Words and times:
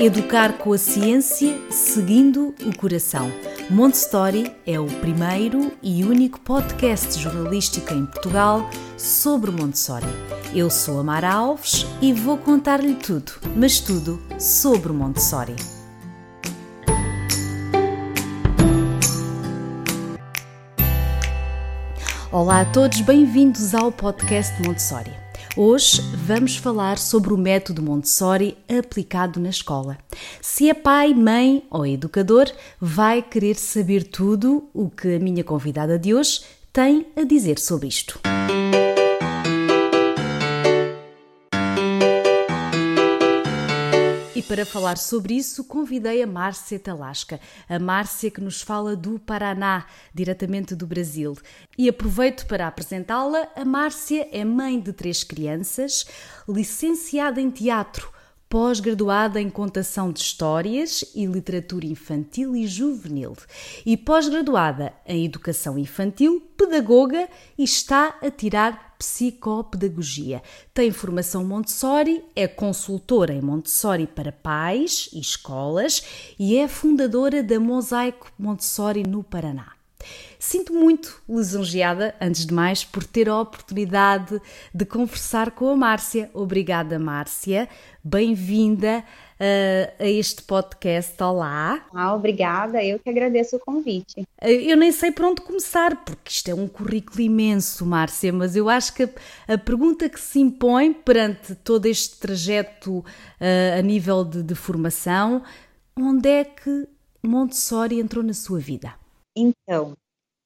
Educar 0.00 0.54
com 0.54 0.72
a 0.72 0.78
ciência, 0.78 1.60
seguindo 1.70 2.54
o 2.64 2.74
coração. 2.74 3.30
Montessori 3.68 4.50
é 4.66 4.80
o 4.80 4.86
primeiro 4.86 5.70
e 5.82 6.02
único 6.02 6.40
podcast 6.40 7.20
jornalístico 7.20 7.92
em 7.92 8.06
Portugal 8.06 8.70
sobre 8.96 9.50
Montessori. 9.50 10.06
Eu 10.54 10.70
sou 10.70 11.00
a 11.00 11.04
Mara 11.04 11.30
Alves 11.30 11.84
e 12.00 12.14
vou 12.14 12.38
contar-lhe 12.38 12.94
tudo, 12.94 13.32
mas 13.54 13.78
tudo 13.78 14.18
sobre 14.38 14.90
Montessori. 14.90 15.54
Olá 22.32 22.62
a 22.62 22.64
todos, 22.64 23.02
bem-vindos 23.02 23.74
ao 23.74 23.92
podcast 23.92 24.62
Montessori. 24.66 25.19
Hoje 25.56 26.00
vamos 26.14 26.56
falar 26.56 26.96
sobre 26.96 27.34
o 27.34 27.36
método 27.36 27.82
Montessori 27.82 28.56
aplicado 28.68 29.40
na 29.40 29.50
escola. 29.50 29.98
Se 30.40 30.70
é 30.70 30.74
pai, 30.74 31.12
mãe 31.12 31.64
ou 31.68 31.84
educador, 31.84 32.46
vai 32.80 33.20
querer 33.20 33.56
saber 33.56 34.04
tudo 34.04 34.68
o 34.72 34.88
que 34.88 35.16
a 35.16 35.18
minha 35.18 35.42
convidada 35.42 35.98
de 35.98 36.14
hoje 36.14 36.42
tem 36.72 37.06
a 37.16 37.24
dizer 37.24 37.58
sobre 37.58 37.88
isto. 37.88 38.20
Para 44.50 44.66
falar 44.66 44.98
sobre 44.98 45.34
isso, 45.34 45.62
convidei 45.62 46.24
a 46.24 46.26
Márcia 46.26 46.76
Talasca, 46.76 47.38
a 47.68 47.78
Márcia 47.78 48.32
que 48.32 48.40
nos 48.40 48.60
fala 48.60 48.96
do 48.96 49.16
Paraná, 49.16 49.86
diretamente 50.12 50.74
do 50.74 50.88
Brasil. 50.88 51.38
E 51.78 51.88
aproveito 51.88 52.48
para 52.48 52.66
apresentá-la. 52.66 53.46
A 53.54 53.64
Márcia 53.64 54.28
é 54.32 54.44
mãe 54.44 54.80
de 54.80 54.92
três 54.92 55.22
crianças, 55.22 56.04
licenciada 56.48 57.40
em 57.40 57.48
teatro 57.48 58.10
pós-graduada 58.50 59.40
em 59.40 59.48
Contação 59.48 60.10
de 60.10 60.18
Histórias 60.18 61.04
e 61.14 61.24
Literatura 61.24 61.86
Infantil 61.86 62.56
e 62.56 62.66
Juvenil 62.66 63.36
e 63.86 63.96
pós-graduada 63.96 64.92
em 65.06 65.24
Educação 65.24 65.78
Infantil, 65.78 66.42
pedagoga 66.56 67.28
e 67.56 67.62
está 67.62 68.18
a 68.20 68.28
tirar 68.28 68.96
psicopedagogia. 68.98 70.42
Tem 70.74 70.90
formação 70.90 71.44
Montessori, 71.44 72.24
é 72.34 72.48
consultora 72.48 73.32
em 73.32 73.40
Montessori 73.40 74.08
para 74.08 74.32
pais 74.32 75.08
e 75.12 75.20
escolas 75.20 76.34
e 76.36 76.58
é 76.58 76.66
fundadora 76.66 77.44
da 77.44 77.60
Mosaico 77.60 78.32
Montessori 78.36 79.04
no 79.04 79.22
Paraná. 79.22 79.79
Sinto 80.38 80.72
muito 80.72 81.22
lisonjeada, 81.28 82.14
antes 82.20 82.46
de 82.46 82.54
mais, 82.54 82.82
por 82.82 83.04
ter 83.04 83.28
a 83.28 83.38
oportunidade 83.38 84.40
de 84.74 84.84
conversar 84.84 85.50
com 85.50 85.68
a 85.68 85.76
Márcia. 85.76 86.30
Obrigada, 86.32 86.98
Márcia. 86.98 87.68
Bem-vinda 88.02 89.04
uh, 89.38 90.02
a 90.02 90.06
este 90.06 90.42
podcast. 90.42 91.22
Olá. 91.22 91.84
Ah, 91.92 92.14
obrigada. 92.14 92.82
Eu 92.82 92.98
que 92.98 93.10
agradeço 93.10 93.56
o 93.56 93.58
convite. 93.58 94.22
Uh, 94.42 94.46
eu 94.46 94.76
nem 94.76 94.90
sei 94.92 95.12
por 95.12 95.26
onde 95.26 95.42
começar, 95.42 96.04
porque 96.04 96.30
isto 96.30 96.50
é 96.50 96.54
um 96.54 96.66
currículo 96.66 97.20
imenso, 97.20 97.84
Márcia, 97.84 98.32
mas 98.32 98.56
eu 98.56 98.68
acho 98.68 98.94
que 98.94 99.02
a, 99.02 99.10
a 99.54 99.58
pergunta 99.58 100.08
que 100.08 100.20
se 100.20 100.40
impõe 100.40 100.92
perante 100.92 101.54
todo 101.54 101.84
este 101.86 102.16
trajeto 102.18 102.98
uh, 102.98 103.04
a 103.78 103.82
nível 103.82 104.24
de, 104.24 104.42
de 104.42 104.54
formação, 104.54 105.42
onde 105.94 106.28
é 106.28 106.44
que 106.44 106.88
Montessori 107.22 108.00
entrou 108.00 108.24
na 108.24 108.32
sua 108.32 108.58
vida? 108.58 108.99
Então, 109.36 109.96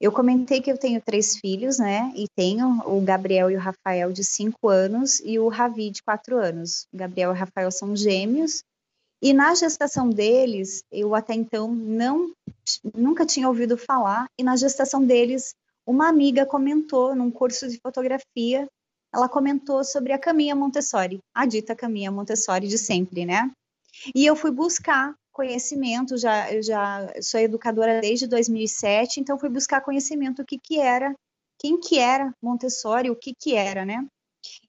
eu 0.00 0.12
comentei 0.12 0.60
que 0.60 0.70
eu 0.70 0.78
tenho 0.78 1.00
três 1.00 1.36
filhos, 1.38 1.78
né? 1.78 2.12
E 2.14 2.27
tenho 2.36 2.82
o 2.86 3.00
Gabriel 3.00 3.50
e 3.50 3.56
o 3.56 3.60
Rafael 3.60 4.12
de 4.12 4.24
cinco 4.24 4.68
anos 4.68 5.20
e 5.20 5.38
o 5.38 5.48
Ravi 5.48 5.90
de 5.90 6.02
quatro 6.02 6.36
anos. 6.36 6.86
O 6.92 6.96
Gabriel 6.96 7.30
e 7.30 7.34
o 7.34 7.38
Rafael 7.38 7.70
são 7.70 7.96
gêmeos. 7.96 8.62
E 9.22 9.32
na 9.32 9.55
gestação 9.55 10.10
deles, 10.10 10.84
eu 10.92 11.14
até 11.14 11.33
então 11.33 11.74
não 11.74 12.30
nunca 12.94 13.24
tinha 13.24 13.48
ouvido 13.48 13.78
falar. 13.78 14.27
E 14.39 14.42
na 14.42 14.56
gestação 14.56 15.05
deles, 15.05 15.55
uma 15.86 16.08
amiga 16.08 16.44
comentou 16.44 17.14
num 17.14 17.30
curso 17.30 17.68
de 17.68 17.78
fotografia, 17.80 18.68
ela 19.14 19.28
comentou 19.28 19.84
sobre 19.84 20.12
a 20.12 20.18
caminha 20.18 20.55
Montessori, 20.56 21.20
a 21.34 21.46
dita 21.46 21.74
caminha 21.74 22.11
Montessori 22.11 22.67
de 22.67 22.77
sempre, 22.77 23.24
né? 23.24 23.50
E 24.14 24.27
eu 24.27 24.34
fui 24.34 24.50
buscar 24.50 25.14
conhecimento, 25.34 26.17
já, 26.17 26.50
eu 26.50 26.62
já 26.62 27.12
sou 27.20 27.40
educadora 27.40 28.00
desde 28.00 28.27
2007, 28.27 29.20
então 29.20 29.39
fui 29.39 29.50
buscar 29.50 29.83
conhecimento 29.83 30.40
o 30.40 30.46
que 30.46 30.58
que 30.58 30.78
era, 30.78 31.14
quem 31.58 31.78
que 31.78 31.98
era 31.98 32.33
Montessori, 32.40 33.11
o 33.11 33.17
que 33.17 33.34
que 33.34 33.55
era, 33.55 33.84
né? 33.84 34.06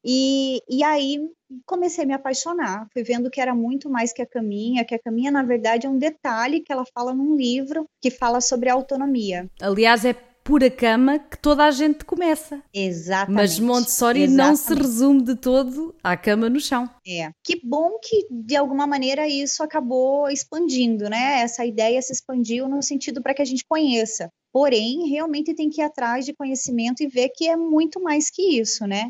E, 0.04 0.62
e 0.70 0.84
aí 0.84 1.20
comecei 1.66 2.04
a 2.04 2.08
me 2.08 2.14
apaixonar, 2.14 2.88
fui 2.92 3.04
vendo 3.04 3.30
que 3.30 3.40
era 3.40 3.54
muito 3.54 3.90
mais 3.90 4.12
que 4.12 4.22
a 4.22 4.26
caminha, 4.26 4.86
que 4.86 4.96
a 4.96 5.00
caminha 5.00 5.32
na 5.32 5.44
verdade 5.44 5.86
é 5.86 5.90
um 5.90 5.98
detalhe 5.98 6.62
que 6.62 6.72
ela 6.72 6.86
fala 6.94 7.14
num 7.14 7.36
livro 7.36 7.88
que 8.02 8.10
fala 8.10 8.42
sobre 8.42 8.70
autonomia. 8.70 9.50
Aliás, 9.62 10.04
é 10.04 10.14
por 10.46 10.64
a 10.64 10.70
cama 10.70 11.18
que 11.18 11.40
toda 11.40 11.66
a 11.66 11.72
gente 11.72 12.06
começa. 12.06 12.62
Exatamente. 12.72 13.36
Mas 13.36 13.60
Montessori 13.60 14.22
Exatamente. 14.22 14.48
não 14.48 14.56
se 14.56 14.74
resume 14.76 15.24
de 15.24 15.36
todo 15.36 15.96
à 16.04 16.16
cama 16.16 16.48
no 16.48 16.60
chão. 16.60 16.88
É. 17.06 17.32
Que 17.44 17.60
bom 17.66 17.98
que, 18.00 18.28
de 18.30 18.56
alguma 18.56 18.86
maneira, 18.86 19.28
isso 19.28 19.64
acabou 19.64 20.30
expandindo, 20.30 21.10
né? 21.10 21.42
Essa 21.42 21.66
ideia 21.66 22.00
se 22.00 22.14
expandiu 22.14 22.70
no 22.70 22.84
sentido 22.84 23.24
para 23.24 23.34
que 23.34 23.42
a 23.42 23.46
gente 23.46 23.66
conheça. 23.68 24.30
Porém, 24.54 25.10
realmente 25.10 25.56
tem 25.56 25.68
que 25.68 25.82
ir 25.82 25.84
atrás 25.84 26.26
de 26.26 26.34
conhecimento 26.34 27.02
e 27.02 27.08
ver 27.08 27.30
que 27.30 27.50
é 27.50 27.58
muito 27.58 28.00
mais 28.00 28.30
que 28.30 28.60
isso, 28.60 28.86
né? 28.86 29.10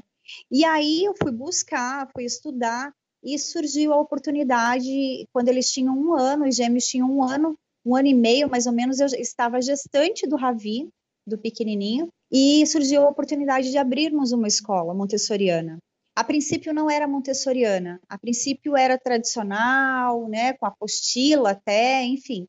E 0.50 0.64
aí 0.64 1.04
eu 1.04 1.14
fui 1.22 1.34
buscar, 1.34 2.10
fui 2.14 2.24
estudar 2.24 2.94
e 3.22 3.38
surgiu 3.38 3.92
a 3.92 4.00
oportunidade, 4.00 5.28
quando 5.34 5.50
eles 5.50 5.70
tinham 5.70 5.98
um 5.98 6.14
ano, 6.14 6.48
os 6.48 6.56
gêmeos 6.56 6.86
tinham 6.86 7.12
um 7.12 7.22
ano, 7.22 7.58
um 7.86 7.94
ano 7.94 8.08
e 8.08 8.14
meio 8.14 8.50
mais 8.50 8.66
ou 8.66 8.72
menos, 8.72 9.00
eu 9.02 9.08
estava 9.08 9.62
gestante 9.62 10.26
do 10.26 10.38
Ravi, 10.38 10.88
do 11.26 11.38
pequenininho, 11.38 12.10
e 12.32 12.66
surgiu 12.66 13.04
a 13.04 13.10
oportunidade 13.10 13.72
de 13.72 13.78
abrirmos 13.78 14.32
uma 14.32 14.48
escola 14.48 14.94
montessoriana. 14.94 15.78
A 16.16 16.24
princípio 16.24 16.74
não 16.74 16.90
era 16.90 17.08
montessoriana, 17.08 18.00
a 18.08 18.18
princípio 18.18 18.76
era 18.76 18.98
tradicional, 18.98 20.28
né, 20.30 20.54
com 20.54 20.66
apostila 20.66 21.52
até, 21.52 22.04
enfim. 22.04 22.48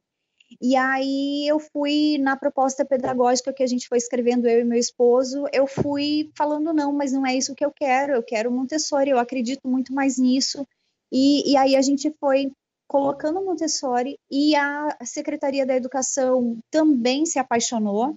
E 0.60 0.76
aí 0.76 1.46
eu 1.48 1.58
fui 1.58 2.18
na 2.18 2.36
proposta 2.36 2.84
pedagógica 2.84 3.52
que 3.52 3.62
a 3.62 3.66
gente 3.66 3.88
foi 3.88 3.98
escrevendo 3.98 4.46
eu 4.46 4.60
e 4.60 4.64
meu 4.64 4.78
esposo, 4.78 5.44
eu 5.52 5.66
fui 5.66 6.30
falando 6.36 6.72
não, 6.72 6.92
mas 6.92 7.12
não 7.12 7.26
é 7.26 7.34
isso 7.34 7.54
que 7.54 7.64
eu 7.64 7.72
quero, 7.72 8.12
eu 8.12 8.22
quero 8.22 8.52
Montessori, 8.52 9.10
eu 9.10 9.18
acredito 9.18 9.66
muito 9.66 9.92
mais 9.92 10.16
nisso. 10.16 10.64
E, 11.12 11.50
e 11.50 11.56
aí 11.56 11.74
a 11.74 11.82
gente 11.82 12.14
foi 12.20 12.52
colocando 12.88 13.44
Montessori 13.44 14.16
e 14.30 14.54
a 14.54 14.96
Secretaria 15.04 15.66
da 15.66 15.74
Educação 15.74 16.58
também 16.70 17.26
se 17.26 17.38
apaixonou 17.38 18.16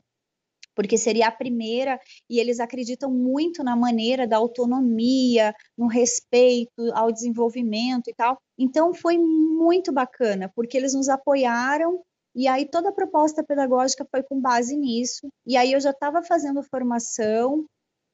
porque 0.75 0.97
seria 0.97 1.27
a 1.27 1.31
primeira, 1.31 1.99
e 2.29 2.39
eles 2.39 2.59
acreditam 2.59 3.11
muito 3.11 3.63
na 3.63 3.75
maneira 3.75 4.27
da 4.27 4.37
autonomia, 4.37 5.53
no 5.77 5.87
respeito 5.87 6.91
ao 6.93 7.11
desenvolvimento 7.11 8.09
e 8.09 8.13
tal. 8.13 8.37
Então 8.57 8.93
foi 8.93 9.17
muito 9.17 9.91
bacana, 9.91 10.51
porque 10.55 10.77
eles 10.77 10.93
nos 10.93 11.09
apoiaram 11.09 12.01
e 12.35 12.47
aí 12.47 12.65
toda 12.65 12.89
a 12.89 12.93
proposta 12.93 13.43
pedagógica 13.43 14.07
foi 14.09 14.23
com 14.23 14.39
base 14.39 14.75
nisso. 14.75 15.27
E 15.45 15.57
aí 15.57 15.73
eu 15.73 15.79
já 15.79 15.91
estava 15.91 16.23
fazendo 16.23 16.63
formação, 16.63 17.65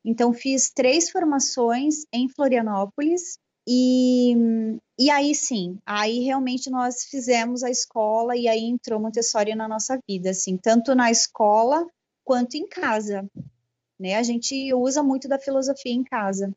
então 0.03 0.33
fiz 0.33 0.71
três 0.73 1.09
formações 1.09 2.05
em 2.13 2.29
Florianópolis. 2.29 3.37
E, 3.67 4.35
e 4.99 5.09
aí 5.09 5.33
sim, 5.33 5.79
aí 5.85 6.19
realmente 6.19 6.69
nós 6.69 7.03
fizemos 7.05 7.63
a 7.63 7.69
escola 7.69 8.37
e 8.37 8.47
aí 8.47 8.63
entrou 8.63 8.99
Montessori 8.99 9.55
na 9.55 9.67
nossa 9.67 9.97
vida, 10.07 10.29
assim, 10.29 10.55
tanto 10.55 10.93
na 10.93 11.09
escola 11.09 11.83
quanto 12.25 12.55
em 12.55 12.67
casa. 12.67 13.29
Né? 13.97 14.15
A 14.15 14.23
gente 14.23 14.73
usa 14.73 15.01
muito 15.01 15.29
da 15.29 15.39
filosofia 15.39 15.93
em 15.93 16.03
casa. 16.03 16.51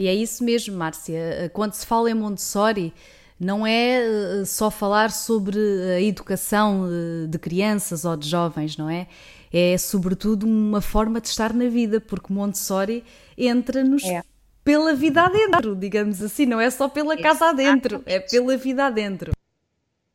E 0.00 0.06
é 0.06 0.14
isso 0.14 0.44
mesmo, 0.44 0.76
Márcia. 0.76 1.50
Quando 1.52 1.74
se 1.74 1.84
fala 1.84 2.08
em 2.08 2.14
Montessori, 2.14 2.94
não 3.38 3.66
é 3.66 3.98
eh, 4.00 4.44
só 4.44 4.70
falar 4.70 5.10
sobre 5.10 5.58
a 5.96 6.00
educação 6.00 6.86
eh, 6.86 7.26
de 7.26 7.38
crianças 7.38 8.04
ou 8.04 8.16
de 8.16 8.28
jovens, 8.28 8.76
não 8.76 8.88
é? 8.88 9.08
É 9.52 9.76
sobretudo 9.76 10.46
uma 10.46 10.80
forma 10.80 11.20
de 11.20 11.28
estar 11.28 11.52
na 11.52 11.68
vida, 11.68 12.00
porque 12.00 12.32
Montessori 12.32 13.02
entra-nos 13.36 14.04
é. 14.04 14.22
pela 14.62 14.94
vida 14.94 15.22
adentro, 15.22 15.74
digamos 15.74 16.22
assim, 16.22 16.46
não 16.46 16.60
é 16.60 16.70
só 16.70 16.88
pela 16.88 17.16
casa 17.16 17.46
adentro, 17.46 18.02
é 18.06 18.20
pela 18.20 18.56
vida 18.56 18.86
adentro. 18.86 19.32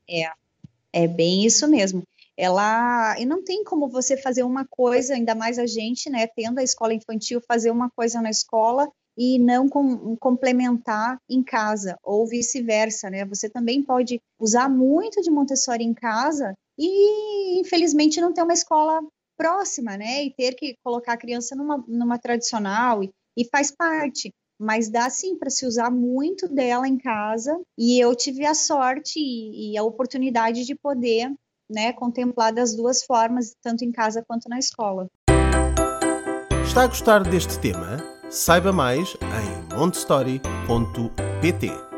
É, 0.07 0.31
é 0.93 1.07
bem 1.07 1.45
isso 1.45 1.67
mesmo 1.67 2.03
ela 2.37 3.15
e 3.19 3.25
não 3.25 3.43
tem 3.43 3.63
como 3.63 3.89
você 3.89 4.17
fazer 4.17 4.43
uma 4.43 4.65
coisa, 4.65 5.13
ainda 5.13 5.35
mais 5.35 5.59
a 5.59 5.65
gente, 5.65 6.09
né, 6.09 6.27
tendo 6.27 6.59
a 6.59 6.63
escola 6.63 6.93
infantil, 6.93 7.41
fazer 7.47 7.71
uma 7.71 7.89
coisa 7.95 8.21
na 8.21 8.29
escola 8.29 8.89
e 9.17 9.37
não 9.37 9.69
com, 9.69 10.15
complementar 10.17 11.17
em 11.29 11.43
casa 11.43 11.95
ou 12.03 12.27
vice-versa, 12.27 13.09
né? 13.09 13.25
Você 13.25 13.47
também 13.49 13.83
pode 13.83 14.19
usar 14.39 14.67
muito 14.69 15.21
de 15.21 15.29
Montessori 15.29 15.83
em 15.83 15.93
casa 15.93 16.53
e 16.77 17.59
infelizmente 17.59 18.19
não 18.19 18.33
ter 18.33 18.41
uma 18.41 18.53
escola 18.53 19.01
próxima, 19.37 19.95
né? 19.97 20.23
E 20.25 20.33
ter 20.33 20.55
que 20.55 20.75
colocar 20.83 21.13
a 21.13 21.17
criança 21.17 21.55
numa, 21.55 21.83
numa 21.87 22.17
tradicional 22.17 23.03
e, 23.03 23.11
e 23.37 23.45
faz 23.45 23.69
parte. 23.71 24.31
mas 24.59 24.89
dá 24.89 25.09
sim 25.09 25.37
para 25.37 25.49
se 25.49 25.65
usar 25.65 25.91
muito 25.91 26.47
dela 26.47 26.87
em 26.87 26.97
casa. 26.97 27.59
E 27.77 27.99
eu 27.99 28.15
tive 28.15 28.45
a 28.45 28.53
sorte 28.53 29.19
e, 29.19 29.73
e 29.73 29.77
a 29.77 29.83
oportunidade 29.83 30.65
de 30.65 30.75
poder 30.75 31.31
né, 31.69 31.93
contemplar 31.93 32.53
das 32.53 32.75
duas 32.75 33.03
formas, 33.03 33.55
tanto 33.61 33.83
em 33.83 33.91
casa 33.91 34.23
quanto 34.25 34.49
na 34.49 34.59
escola. 34.59 35.07
Está 36.65 36.83
a 36.83 36.87
gostar 36.87 37.23
deste 37.23 37.59
tema? 37.59 37.97
Saiba 38.29 38.71
mais 38.71 39.15
em 39.21 39.77
montestory.pt. 39.77 41.92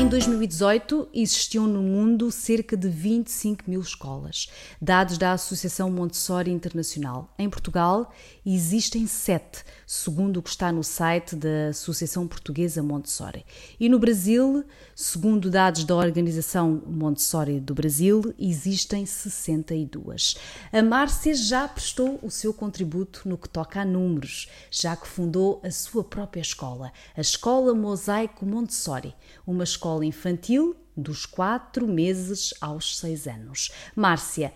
Em 0.00 0.08
2018, 0.08 1.10
existiam 1.12 1.66
no 1.66 1.82
mundo 1.82 2.30
cerca 2.30 2.74
de 2.74 2.88
25 2.88 3.64
mil 3.68 3.82
escolas, 3.82 4.48
dados 4.80 5.18
da 5.18 5.32
Associação 5.32 5.90
Montessori 5.90 6.50
Internacional. 6.50 7.34
Em 7.38 7.50
Portugal, 7.50 8.10
existem 8.44 9.06
sete, 9.06 9.62
segundo 9.86 10.38
o 10.38 10.42
que 10.42 10.48
está 10.48 10.72
no 10.72 10.82
site 10.82 11.36
da 11.36 11.68
Associação 11.68 12.26
Portuguesa 12.26 12.82
Montessori. 12.82 13.44
E 13.78 13.90
no 13.90 13.98
Brasil, 13.98 14.64
segundo 14.96 15.50
dados 15.50 15.84
da 15.84 15.94
Organização 15.94 16.82
Montessori 16.86 17.60
do 17.60 17.74
Brasil, 17.74 18.34
existem 18.38 19.04
62. 19.04 20.34
A 20.72 20.82
Márcia 20.82 21.34
já 21.34 21.68
prestou 21.68 22.18
o 22.22 22.30
seu 22.30 22.54
contributo 22.54 23.28
no 23.28 23.36
que 23.36 23.50
toca 23.50 23.82
a 23.82 23.84
números, 23.84 24.48
já 24.70 24.96
que 24.96 25.06
fundou 25.06 25.60
a 25.62 25.70
sua 25.70 26.02
própria 26.02 26.40
escola, 26.40 26.90
a 27.14 27.20
Escola 27.20 27.74
Mosaico 27.74 28.46
Montessori, 28.46 29.14
uma 29.46 29.64
escola 29.64 29.89
escola 29.90 30.04
infantil 30.04 30.76
dos 30.96 31.26
4 31.26 31.86
meses 31.86 32.54
aos 32.60 32.98
6 32.98 33.26
anos. 33.26 33.72
Márcia, 33.96 34.52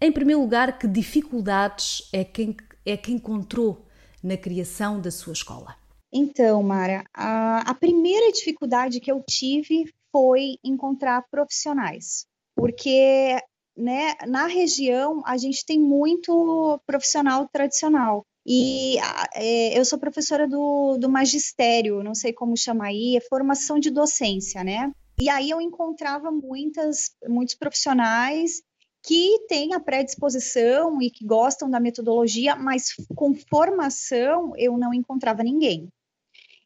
em 0.00 0.12
primeiro 0.12 0.40
lugar, 0.40 0.78
que 0.78 0.86
dificuldades 0.86 2.08
é 2.12 2.22
que, 2.22 2.56
é 2.86 2.96
que 2.96 3.12
encontrou 3.12 3.84
na 4.22 4.36
criação 4.36 5.00
da 5.00 5.10
sua 5.10 5.32
escola? 5.32 5.74
Então, 6.12 6.62
Mara, 6.62 7.04
a, 7.14 7.70
a 7.70 7.74
primeira 7.74 8.30
dificuldade 8.32 9.00
que 9.00 9.10
eu 9.10 9.22
tive 9.28 9.92
foi 10.12 10.56
encontrar 10.62 11.24
profissionais, 11.30 12.26
porque 12.56 13.38
né, 13.76 14.14
na 14.26 14.46
região 14.46 15.22
a 15.24 15.36
gente 15.36 15.64
tem 15.64 15.80
muito 15.80 16.80
profissional 16.86 17.48
tradicional. 17.48 18.24
E 18.52 18.96
é, 19.36 19.78
eu 19.78 19.84
sou 19.84 19.96
professora 19.96 20.48
do, 20.48 20.98
do 20.98 21.08
magistério, 21.08 22.02
não 22.02 22.16
sei 22.16 22.32
como 22.32 22.56
chamar 22.56 22.86
aí, 22.86 23.16
é 23.16 23.20
formação 23.20 23.78
de 23.78 23.92
docência, 23.92 24.64
né? 24.64 24.90
E 25.20 25.28
aí 25.28 25.50
eu 25.50 25.60
encontrava 25.60 26.32
muitas, 26.32 27.14
muitos 27.28 27.54
profissionais 27.54 28.60
que 29.06 29.46
têm 29.46 29.72
a 29.72 29.78
predisposição 29.78 31.00
e 31.00 31.12
que 31.12 31.24
gostam 31.24 31.70
da 31.70 31.78
metodologia, 31.78 32.56
mas 32.56 32.86
com 33.14 33.32
formação 33.34 34.50
eu 34.56 34.76
não 34.76 34.92
encontrava 34.92 35.44
ninguém. 35.44 35.88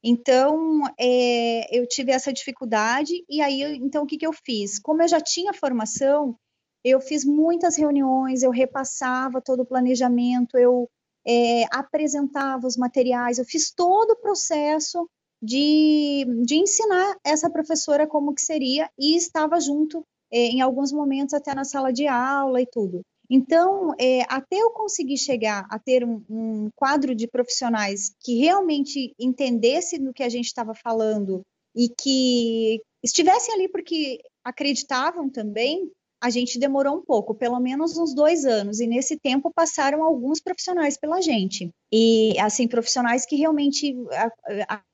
Então, 0.03 0.81
é, 0.99 1.79
eu 1.79 1.87
tive 1.87 2.13
essa 2.13 2.33
dificuldade, 2.33 3.13
e 3.29 3.43
aí, 3.43 3.63
então, 3.77 4.05
o 4.05 4.07
que, 4.07 4.17
que 4.17 4.27
eu 4.27 4.33
fiz? 4.33 4.79
Como 4.79 5.03
eu 5.03 5.09
já 5.09 5.21
tinha 5.21 5.53
formação, 5.53 6.35
eu 6.83 6.99
fiz 6.99 7.27
muitas 7.27 7.77
reuniões, 7.77 8.43
eu 8.43 8.51
repassava 8.51 9.43
todo 9.43 9.61
o 9.61 9.67
planejamento, 9.67 10.57
eu 10.57 10.89
é, 11.27 11.65
apresentava 11.71 12.67
os 12.67 12.77
materiais, 12.77 13.39
eu 13.39 13.45
fiz 13.45 13.73
todo 13.73 14.13
o 14.13 14.21
processo 14.21 15.09
de, 15.43 16.25
de 16.45 16.57
ensinar 16.57 17.17
essa 17.25 17.51
professora 17.51 18.07
como 18.07 18.35
que 18.35 18.43
seria 18.43 18.91
e 18.99 19.17
estava 19.17 19.61
junto 19.61 20.05
é, 20.33 20.47
em 20.47 20.61
alguns 20.61 20.91
momentos 20.91 21.35
até 21.35 21.55
na 21.55 21.65
sala 21.65 21.93
de 21.93 22.07
aula 22.07 22.61
e 22.61 22.67
tudo. 22.67 23.03
Então, 23.29 23.95
é, 23.99 24.23
até 24.29 24.57
eu 24.57 24.71
conseguir 24.71 25.17
chegar 25.17 25.67
a 25.71 25.79
ter 25.79 26.05
um, 26.05 26.23
um, 26.29 26.69
quadro 26.77 27.15
de 27.15 27.27
profissionais 27.27 28.13
que 28.21 28.39
realmente 28.39 29.15
entendesse 29.19 29.99
do 29.99 30.13
que 30.13 30.23
a 30.23 30.29
gente 30.29 30.47
estava 30.47 30.75
falando 30.75 31.43
e 31.75 31.89
que 31.89 32.83
estivessem 33.03 33.55
ali 33.55 33.69
porque 33.69 34.19
acreditavam 34.45 35.31
também, 35.31 35.91
a 36.25 36.31
gente 36.31 36.59
demorou 36.59 36.97
um 36.97 37.03
pouco, 37.03 37.35
pelo 37.35 37.61
menos 37.61 37.99
uns 37.99 38.15
dois 38.15 38.47
anos, 38.47 38.81
e 38.81 38.87
nesse 38.87 39.19
tempo 39.19 39.53
passaram 39.55 40.03
alguns 40.03 40.41
profissionais 40.41 40.97
pela 40.97 41.21
gente. 41.21 41.69
E, 41.93 42.35
assim, 42.41 42.67
profissionais 42.67 43.27
que 43.27 43.37
realmente 43.37 43.95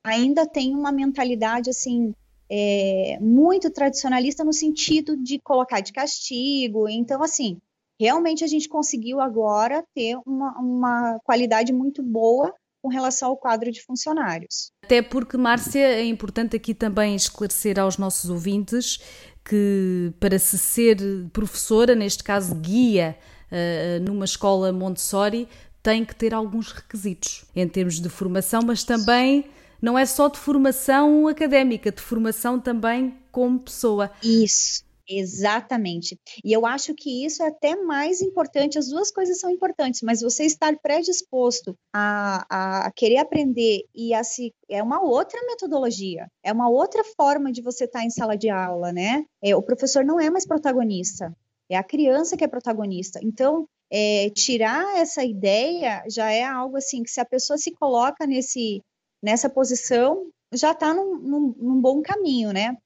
ainda 0.03 0.45
têm 0.45 0.75
uma 0.75 0.91
mentalidade, 0.91 1.69
assim, 1.69 2.13
é, 2.51 3.17
muito 3.21 3.71
tradicionalista 3.71 4.43
no 4.43 4.51
sentido 4.51 5.15
de 5.15 5.39
colocar 5.39 5.79
de 5.79 5.93
castigo. 5.93 6.89
Então, 6.89 7.23
assim, 7.23 7.57
realmente 7.97 8.43
a 8.43 8.47
gente 8.47 8.67
conseguiu 8.67 9.21
agora 9.21 9.85
ter 9.95 10.17
uma, 10.25 10.59
uma 10.59 11.19
qualidade 11.23 11.71
muito 11.71 12.03
boa 12.03 12.53
com 12.81 12.89
relação 12.89 13.29
ao 13.29 13.37
quadro 13.37 13.71
de 13.71 13.81
funcionários. 13.83 14.71
Até 14.83 15.01
porque, 15.01 15.37
Márcia, 15.37 15.79
é 15.79 16.05
importante 16.05 16.55
aqui 16.55 16.73
também 16.73 17.15
esclarecer 17.15 17.79
aos 17.79 17.97
nossos 17.97 18.29
ouvintes 18.29 18.99
que 19.43 20.13
para 20.19 20.37
se 20.39 20.57
ser 20.57 20.97
professora, 21.31 21.95
neste 21.95 22.23
caso 22.23 22.55
guia, 22.55 23.17
uh, 23.51 24.03
numa 24.03 24.25
escola 24.25 24.71
Montessori, 24.71 25.47
tem 25.81 26.05
que 26.05 26.15
ter 26.15 26.33
alguns 26.33 26.71
requisitos 26.71 27.43
em 27.55 27.67
termos 27.67 27.99
de 27.99 28.09
formação, 28.09 28.61
mas 28.63 28.83
também 28.83 29.45
não 29.81 29.97
é 29.97 30.05
só 30.05 30.27
de 30.27 30.37
formação 30.37 31.27
académica, 31.27 31.91
de 31.91 32.01
formação 32.01 32.59
também 32.59 33.17
como 33.31 33.59
pessoa. 33.59 34.11
Isso. 34.23 34.83
Exatamente. 35.13 36.17
E 36.43 36.53
eu 36.53 36.65
acho 36.65 36.93
que 36.95 37.25
isso 37.25 37.43
é 37.43 37.47
até 37.47 37.75
mais 37.75 38.21
importante, 38.21 38.79
as 38.79 38.87
duas 38.87 39.11
coisas 39.11 39.39
são 39.39 39.49
importantes, 39.49 40.01
mas 40.01 40.21
você 40.21 40.45
estar 40.45 40.73
predisposto 40.81 41.75
a, 41.93 42.85
a 42.85 42.91
querer 42.91 43.17
aprender 43.17 43.83
e 43.93 44.13
a 44.13 44.23
se. 44.23 44.53
É 44.69 44.81
uma 44.81 45.01
outra 45.01 45.39
metodologia, 45.45 46.27
é 46.41 46.53
uma 46.53 46.69
outra 46.69 47.03
forma 47.17 47.51
de 47.51 47.61
você 47.61 47.83
estar 47.83 48.05
em 48.05 48.09
sala 48.09 48.37
de 48.37 48.49
aula, 48.49 48.93
né? 48.93 49.25
É, 49.43 49.55
o 49.55 49.61
professor 49.61 50.05
não 50.05 50.19
é 50.19 50.29
mais 50.29 50.47
protagonista, 50.47 51.35
é 51.69 51.75
a 51.75 51.83
criança 51.83 52.37
que 52.37 52.43
é 52.43 52.47
protagonista. 52.47 53.19
Então, 53.21 53.67
é, 53.91 54.29
tirar 54.29 54.97
essa 54.97 55.23
ideia 55.25 56.03
já 56.09 56.31
é 56.31 56.43
algo 56.43 56.77
assim 56.77 57.03
que 57.03 57.11
se 57.11 57.19
a 57.19 57.25
pessoa 57.25 57.57
se 57.57 57.71
coloca 57.71 58.25
nesse, 58.25 58.81
nessa 59.21 59.49
posição, 59.49 60.25
já 60.53 60.71
está 60.71 60.93
num, 60.93 61.17
num, 61.17 61.55
num 61.57 61.81
bom 61.81 62.01
caminho, 62.01 62.53
né? 62.53 62.77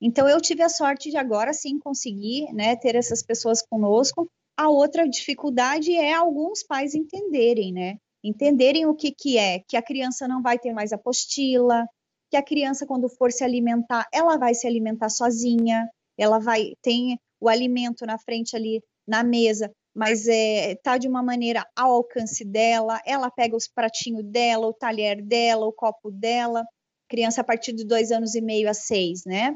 Então 0.00 0.28
eu 0.28 0.40
tive 0.40 0.62
a 0.62 0.68
sorte 0.68 1.10
de 1.10 1.16
agora 1.16 1.52
sim 1.52 1.78
conseguir, 1.78 2.52
né, 2.52 2.76
ter 2.76 2.94
essas 2.94 3.22
pessoas 3.22 3.62
conosco. 3.62 4.28
A 4.56 4.68
outra 4.68 5.08
dificuldade 5.08 5.94
é 5.94 6.12
alguns 6.12 6.62
pais 6.62 6.94
entenderem, 6.94 7.72
né? 7.72 7.96
Entenderem 8.22 8.86
o 8.86 8.94
que 8.94 9.12
que 9.12 9.36
é, 9.36 9.60
que 9.68 9.76
a 9.76 9.82
criança 9.82 10.28
não 10.28 10.40
vai 10.40 10.58
ter 10.58 10.72
mais 10.72 10.92
apostila, 10.92 11.86
que 12.30 12.36
a 12.36 12.42
criança 12.42 12.86
quando 12.86 13.08
for 13.08 13.32
se 13.32 13.44
alimentar, 13.44 14.06
ela 14.12 14.36
vai 14.36 14.54
se 14.54 14.66
alimentar 14.66 15.08
sozinha, 15.08 15.88
ela 16.18 16.38
vai 16.38 16.72
tem 16.82 17.18
o 17.40 17.48
alimento 17.48 18.06
na 18.06 18.18
frente 18.18 18.56
ali 18.56 18.82
na 19.06 19.22
mesa, 19.22 19.70
mas 19.94 20.26
é, 20.26 20.74
tá 20.82 20.98
de 20.98 21.06
uma 21.06 21.22
maneira 21.22 21.64
ao 21.76 21.92
alcance 21.92 22.44
dela, 22.44 23.00
ela 23.06 23.30
pega 23.30 23.54
os 23.54 23.68
pratinhos 23.68 24.24
dela, 24.24 24.66
o 24.66 24.72
talher 24.72 25.22
dela, 25.22 25.66
o 25.66 25.72
copo 25.72 26.10
dela, 26.10 26.64
criança 27.08 27.42
a 27.42 27.44
partir 27.44 27.72
de 27.72 27.84
dois 27.84 28.10
anos 28.10 28.34
e 28.34 28.40
meio 28.40 28.68
a 28.68 28.74
seis, 28.74 29.22
né? 29.24 29.54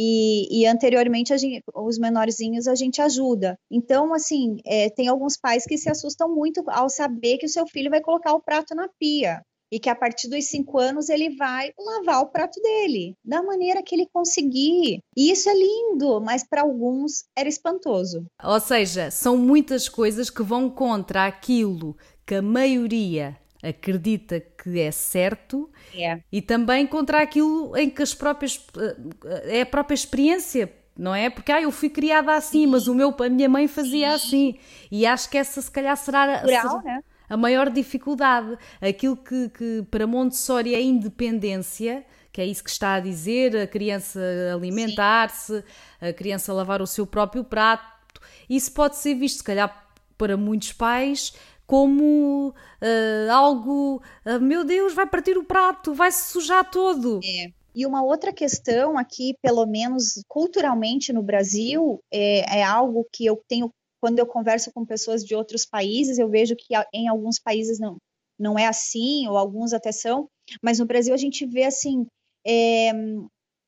E, 0.00 0.60
e 0.60 0.64
anteriormente 0.64 1.36
gente, 1.36 1.60
os 1.74 1.98
menorzinhos 1.98 2.68
a 2.68 2.76
gente 2.76 3.02
ajuda. 3.02 3.58
Então, 3.68 4.14
assim, 4.14 4.58
é, 4.64 4.88
tem 4.90 5.08
alguns 5.08 5.36
pais 5.36 5.64
que 5.64 5.76
se 5.76 5.90
assustam 5.90 6.32
muito 6.32 6.62
ao 6.68 6.88
saber 6.88 7.38
que 7.38 7.46
o 7.46 7.48
seu 7.48 7.66
filho 7.66 7.90
vai 7.90 8.00
colocar 8.00 8.32
o 8.32 8.40
prato 8.40 8.76
na 8.76 8.88
pia 9.00 9.42
e 9.72 9.80
que 9.80 9.90
a 9.90 9.96
partir 9.96 10.28
dos 10.28 10.44
cinco 10.46 10.78
anos 10.78 11.08
ele 11.08 11.36
vai 11.36 11.72
lavar 11.76 12.22
o 12.22 12.30
prato 12.30 12.60
dele 12.62 13.14
da 13.24 13.42
maneira 13.42 13.82
que 13.82 13.94
ele 13.94 14.08
conseguir. 14.12 15.00
E 15.16 15.32
isso 15.32 15.50
é 15.50 15.54
lindo, 15.54 16.20
mas 16.20 16.46
para 16.48 16.62
alguns 16.62 17.24
era 17.36 17.48
espantoso. 17.48 18.24
Ou 18.42 18.60
seja, 18.60 19.10
são 19.10 19.36
muitas 19.36 19.88
coisas 19.88 20.30
que 20.30 20.44
vão 20.44 20.70
contra 20.70 21.26
aquilo 21.26 21.96
que 22.24 22.36
a 22.36 22.42
maioria 22.42 23.36
acredita 23.62 24.40
que 24.40 24.80
é 24.80 24.90
certo 24.90 25.68
é. 25.94 26.20
e 26.30 26.40
também 26.40 26.86
contra 26.86 27.22
aquilo 27.22 27.76
em 27.76 27.90
que 27.90 28.02
as 28.02 28.14
próprias 28.14 28.64
eh, 28.76 29.58
é 29.58 29.60
a 29.62 29.66
própria 29.66 29.94
experiência 29.94 30.72
não 30.98 31.14
é? 31.14 31.30
Porque 31.30 31.52
ah, 31.52 31.62
eu 31.62 31.70
fui 31.70 31.88
criada 31.88 32.34
assim, 32.34 32.66
mas 32.66 32.88
o 32.88 32.94
meu, 32.94 33.14
a 33.16 33.28
minha 33.28 33.48
mãe 33.48 33.68
fazia 33.68 34.12
assim. 34.12 34.58
E 34.90 35.06
acho 35.06 35.30
que 35.30 35.38
essa 35.38 35.62
se 35.62 35.70
calhar 35.70 35.96
será, 35.96 36.40
Rural, 36.40 36.82
né? 36.82 37.04
a 37.28 37.36
maior 37.36 37.70
dificuldade. 37.70 38.58
Aquilo 38.80 39.16
que, 39.16 39.48
que 39.50 39.86
para 39.92 40.08
Montessori 40.08 40.74
é 40.74 40.82
independência, 40.82 42.04
que 42.32 42.40
é 42.40 42.44
isso 42.44 42.64
que 42.64 42.70
está 42.70 42.94
a 42.94 43.00
dizer, 43.00 43.56
a 43.56 43.66
criança 43.68 44.20
alimentar-se, 44.52 45.62
a 46.00 46.12
criança 46.12 46.52
lavar 46.52 46.82
o 46.82 46.86
seu 46.86 47.06
próprio 47.06 47.44
prato. 47.44 48.20
Isso 48.50 48.72
pode 48.72 48.96
ser 48.96 49.14
visto, 49.14 49.38
se 49.38 49.44
calhar, 49.44 49.88
para 50.16 50.36
muitos 50.36 50.72
pais 50.72 51.32
como 51.68 52.48
uh, 52.48 53.30
algo, 53.30 54.02
uh, 54.24 54.40
meu 54.40 54.64
Deus, 54.64 54.94
vai 54.94 55.06
partir 55.06 55.36
o 55.36 55.44
prato, 55.44 55.92
vai 55.92 56.10
se 56.10 56.32
sujar 56.32 56.68
todo. 56.70 57.20
É. 57.22 57.52
E 57.74 57.84
uma 57.84 58.02
outra 58.02 58.32
questão 58.32 58.96
aqui, 58.96 59.34
pelo 59.42 59.66
menos 59.66 60.24
culturalmente 60.26 61.12
no 61.12 61.22
Brasil, 61.22 62.00
é, 62.10 62.60
é 62.60 62.64
algo 62.64 63.06
que 63.12 63.26
eu 63.26 63.36
tenho 63.46 63.70
quando 64.00 64.18
eu 64.18 64.26
converso 64.26 64.72
com 64.72 64.86
pessoas 64.86 65.22
de 65.24 65.34
outros 65.34 65.66
países, 65.66 66.18
eu 66.18 66.28
vejo 66.28 66.56
que 66.56 66.74
em 66.94 67.08
alguns 67.08 67.38
países 67.38 67.78
não, 67.78 67.96
não 68.38 68.58
é 68.58 68.66
assim, 68.66 69.26
ou 69.28 69.36
alguns 69.36 69.72
até 69.72 69.92
são, 69.92 70.28
Mas 70.62 70.78
no 70.78 70.86
Brasil 70.86 71.12
a 71.12 71.18
gente 71.18 71.44
vê 71.44 71.64
assim, 71.64 72.06
é, 72.46 72.92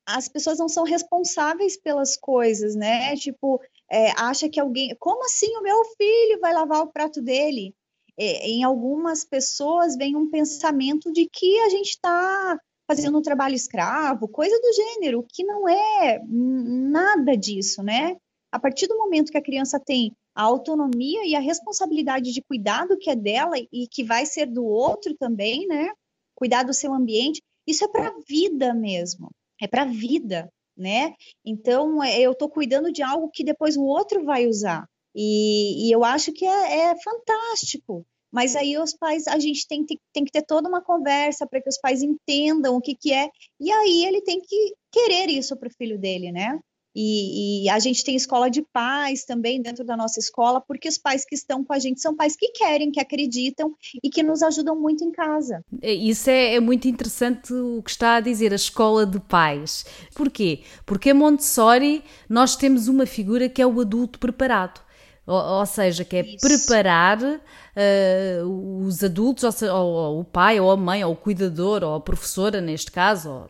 as 0.07 0.27
pessoas 0.27 0.57
não 0.57 0.69
são 0.69 0.85
responsáveis 0.85 1.77
pelas 1.77 2.17
coisas, 2.17 2.75
né? 2.75 3.15
Tipo, 3.17 3.61
é, 3.91 4.11
acha 4.11 4.49
que 4.49 4.59
alguém, 4.59 4.95
como 4.99 5.23
assim 5.25 5.55
o 5.57 5.61
meu 5.61 5.83
filho 5.97 6.39
vai 6.39 6.53
lavar 6.53 6.81
o 6.81 6.91
prato 6.91 7.21
dele? 7.21 7.75
É, 8.23 8.47
em 8.47 8.63
algumas 8.63 9.25
pessoas 9.25 9.95
vem 9.95 10.15
um 10.15 10.29
pensamento 10.29 11.11
de 11.11 11.27
que 11.27 11.59
a 11.61 11.69
gente 11.69 11.89
está 11.89 12.59
fazendo 12.87 13.17
um 13.17 13.21
trabalho 13.21 13.55
escravo, 13.55 14.27
coisa 14.27 14.55
do 14.59 14.73
gênero, 14.73 15.25
que 15.27 15.43
não 15.43 15.67
é 15.67 16.21
nada 16.27 17.35
disso, 17.35 17.81
né? 17.81 18.15
A 18.51 18.59
partir 18.59 18.85
do 18.85 18.95
momento 18.95 19.31
que 19.31 19.37
a 19.39 19.43
criança 19.43 19.79
tem 19.79 20.11
a 20.35 20.43
autonomia 20.43 21.25
e 21.25 21.33
a 21.35 21.39
responsabilidade 21.39 22.31
de 22.31 22.43
cuidado 22.43 22.95
que 22.95 23.09
é 23.09 23.15
dela 23.15 23.55
e 23.57 23.87
que 23.87 24.03
vai 24.03 24.25
ser 24.27 24.45
do 24.45 24.63
outro 24.65 25.15
também, 25.17 25.65
né? 25.65 25.91
Cuidar 26.35 26.61
do 26.61 26.75
seu 26.75 26.93
ambiente, 26.93 27.41
isso 27.65 27.83
é 27.85 27.87
para 27.87 28.09
a 28.09 28.19
vida 28.27 28.71
mesmo, 28.71 29.29
é 29.59 29.67
para 29.67 29.81
a 29.81 29.85
vida, 29.85 30.47
né? 30.77 31.15
Então, 31.43 32.03
é, 32.03 32.21
eu 32.21 32.33
estou 32.33 32.49
cuidando 32.49 32.91
de 32.91 33.01
algo 33.01 33.31
que 33.33 33.43
depois 33.43 33.75
o 33.77 33.83
outro 33.83 34.23
vai 34.23 34.45
usar. 34.45 34.85
E, 35.15 35.87
e 35.87 35.91
eu 35.91 36.03
acho 36.03 36.31
que 36.31 36.45
é, 36.45 36.91
é, 36.91 36.95
fantástico. 37.01 38.05
Mas 38.31 38.55
aí 38.55 38.77
os 38.77 38.93
pais, 38.93 39.27
a 39.27 39.37
gente 39.39 39.67
tem, 39.67 39.85
tem, 39.85 39.99
tem 40.13 40.23
que 40.23 40.31
ter 40.31 40.43
toda 40.43 40.69
uma 40.69 40.81
conversa 40.81 41.45
para 41.45 41.61
que 41.61 41.69
os 41.69 41.79
pais 41.79 42.01
entendam 42.01 42.75
o 42.75 42.81
que, 42.81 42.95
que 42.95 43.11
é. 43.11 43.29
E 43.59 43.71
aí 43.71 44.05
ele 44.05 44.21
tem 44.21 44.39
que 44.39 44.73
querer 44.91 45.29
isso 45.29 45.57
para 45.57 45.67
o 45.67 45.73
filho 45.77 45.99
dele, 45.99 46.31
né? 46.31 46.59
E, 46.95 47.63
e, 47.63 47.69
a 47.69 47.79
gente 47.79 48.03
tem 48.03 48.15
escola 48.15 48.49
de 48.49 48.61
pais 48.73 49.23
também 49.23 49.61
dentro 49.61 49.83
da 49.85 49.95
nossa 49.95 50.19
escola, 50.19 50.59
porque 50.59 50.89
os 50.89 50.97
pais 50.97 51.23
que 51.23 51.35
estão 51.35 51.63
com 51.63 51.73
a 51.73 51.79
gente 51.79 52.01
são 52.01 52.15
pais 52.15 52.35
que 52.35 52.49
querem, 52.49 52.91
que 52.91 52.99
acreditam 52.99 53.73
e 54.03 54.09
que 54.09 54.21
nos 54.21 54.43
ajudam 54.43 54.77
muito 54.77 55.03
em 55.03 55.11
casa. 55.11 55.63
É, 55.81 55.93
isso 55.93 56.29
é, 56.29 56.55
é 56.55 56.59
muito 56.59 56.87
interessante 56.87 57.53
o 57.53 57.81
que 57.81 57.91
está 57.91 58.15
a 58.15 58.19
dizer, 58.19 58.51
a 58.51 58.57
escola 58.57 59.05
de 59.05 59.19
pais. 59.21 59.85
Porquê? 60.13 60.63
Porque 60.85 61.11
a 61.11 61.15
Montessori 61.15 62.03
nós 62.27 62.57
temos 62.57 62.89
uma 62.89 63.05
figura 63.05 63.47
que 63.47 63.61
é 63.61 63.65
o 63.65 63.79
adulto 63.79 64.19
preparado. 64.19 64.81
Ou, 65.25 65.59
ou 65.59 65.65
seja, 65.65 66.03
que 66.03 66.15
é 66.17 66.21
Isso. 66.21 66.37
preparar 66.39 67.21
uh, 67.21 68.85
os 68.85 69.03
adultos, 69.03 69.43
ou, 69.43 69.51
seja, 69.51 69.73
ou, 69.73 69.91
ou, 69.91 70.19
o 70.21 70.23
pai, 70.23 70.59
ou 70.59 70.71
a 70.71 70.77
mãe, 70.77 71.03
ou 71.03 71.13
o 71.13 71.15
cuidador, 71.15 71.83
ou 71.83 71.95
a 71.95 71.99
professora, 71.99 72.59
neste 72.59 72.91
caso, 72.91 73.29
ou, 73.29 73.49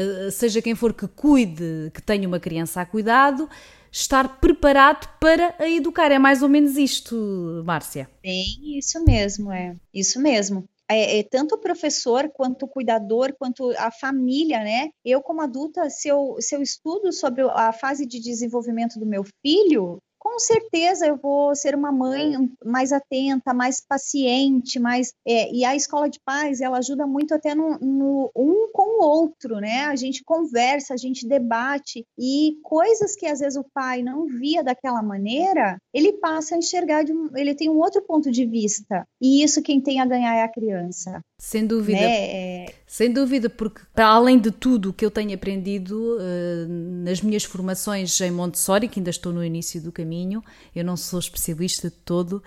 uh, 0.00 0.30
seja 0.30 0.62
quem 0.62 0.74
for 0.74 0.92
que 0.92 1.06
cuide, 1.06 1.90
que 1.92 2.00
tenha 2.00 2.26
uma 2.26 2.40
criança 2.40 2.80
a 2.80 2.86
cuidado, 2.86 3.48
estar 3.90 4.40
preparado 4.40 5.06
para 5.20 5.54
a 5.58 5.68
educar. 5.68 6.10
É 6.10 6.18
mais 6.18 6.42
ou 6.42 6.48
menos 6.48 6.76
isto, 6.76 7.62
Márcia. 7.64 8.08
Bem, 8.22 8.78
isso 8.78 9.04
mesmo, 9.04 9.52
é. 9.52 9.76
Isso 9.92 10.20
mesmo. 10.20 10.64
É, 10.90 11.20
é, 11.20 11.22
tanto 11.22 11.54
o 11.54 11.58
professor 11.58 12.28
quanto 12.30 12.64
o 12.64 12.68
cuidador, 12.68 13.34
quanto 13.38 13.70
a 13.78 13.90
família, 13.90 14.58
né? 14.60 14.90
Eu, 15.04 15.22
como 15.22 15.40
adulta, 15.40 15.88
se 15.88 16.08
eu, 16.08 16.36
se 16.38 16.54
eu 16.54 16.60
estudo 16.60 17.12
sobre 17.12 17.42
a 17.42 17.72
fase 17.72 18.04
de 18.04 18.20
desenvolvimento 18.20 18.98
do 18.98 19.06
meu 19.06 19.24
filho, 19.42 19.98
com 20.32 20.38
certeza 20.38 21.06
eu 21.06 21.18
vou 21.18 21.54
ser 21.54 21.74
uma 21.74 21.92
mãe 21.92 22.32
mais 22.64 22.90
atenta, 22.90 23.52
mais 23.52 23.84
paciente, 23.86 24.80
mais 24.80 25.12
é, 25.26 25.52
e 25.52 25.62
a 25.62 25.76
escola 25.76 26.08
de 26.08 26.18
paz 26.24 26.62
ela 26.62 26.78
ajuda 26.78 27.06
muito 27.06 27.34
até 27.34 27.54
no, 27.54 27.78
no, 27.78 28.32
um 28.34 28.70
com 28.72 28.98
o 28.98 29.04
outro, 29.04 29.56
né? 29.56 29.84
A 29.84 29.94
gente 29.94 30.24
conversa, 30.24 30.94
a 30.94 30.96
gente 30.96 31.28
debate 31.28 32.06
e 32.18 32.56
coisas 32.62 33.14
que 33.14 33.26
às 33.26 33.40
vezes 33.40 33.58
o 33.58 33.66
pai 33.74 34.02
não 34.02 34.26
via 34.26 34.64
daquela 34.64 35.02
maneira, 35.02 35.76
ele 35.92 36.14
passa 36.14 36.54
a 36.54 36.58
enxergar 36.58 37.02
de 37.02 37.12
um, 37.12 37.28
ele 37.36 37.54
tem 37.54 37.68
um 37.68 37.76
outro 37.76 38.00
ponto 38.00 38.30
de 38.30 38.46
vista 38.46 39.06
e 39.20 39.42
isso 39.42 39.62
quem 39.62 39.82
tem 39.82 40.00
a 40.00 40.06
ganhar 40.06 40.34
é 40.34 40.42
a 40.42 40.48
criança. 40.48 41.20
Sem 41.42 41.66
dúvida. 41.66 41.98
Né? 41.98 42.06
É... 42.06 42.74
Sem 42.86 43.12
dúvida, 43.12 43.50
porque 43.50 43.80
para 43.92 44.06
além 44.06 44.38
de 44.38 44.52
tudo 44.52 44.90
o 44.90 44.92
que 44.92 45.04
eu 45.04 45.10
tenho 45.10 45.34
aprendido 45.34 46.16
uh, 46.16 46.68
nas 47.04 47.20
minhas 47.20 47.42
formações 47.42 48.20
em 48.20 48.30
Montessori, 48.30 48.86
que 48.86 49.00
ainda 49.00 49.10
estou 49.10 49.32
no 49.32 49.44
início 49.44 49.82
do 49.82 49.90
caminho, 49.90 50.40
eu 50.72 50.84
não 50.84 50.96
sou 50.96 51.18
especialista 51.18 51.90
de 51.90 51.96
todo, 51.96 52.40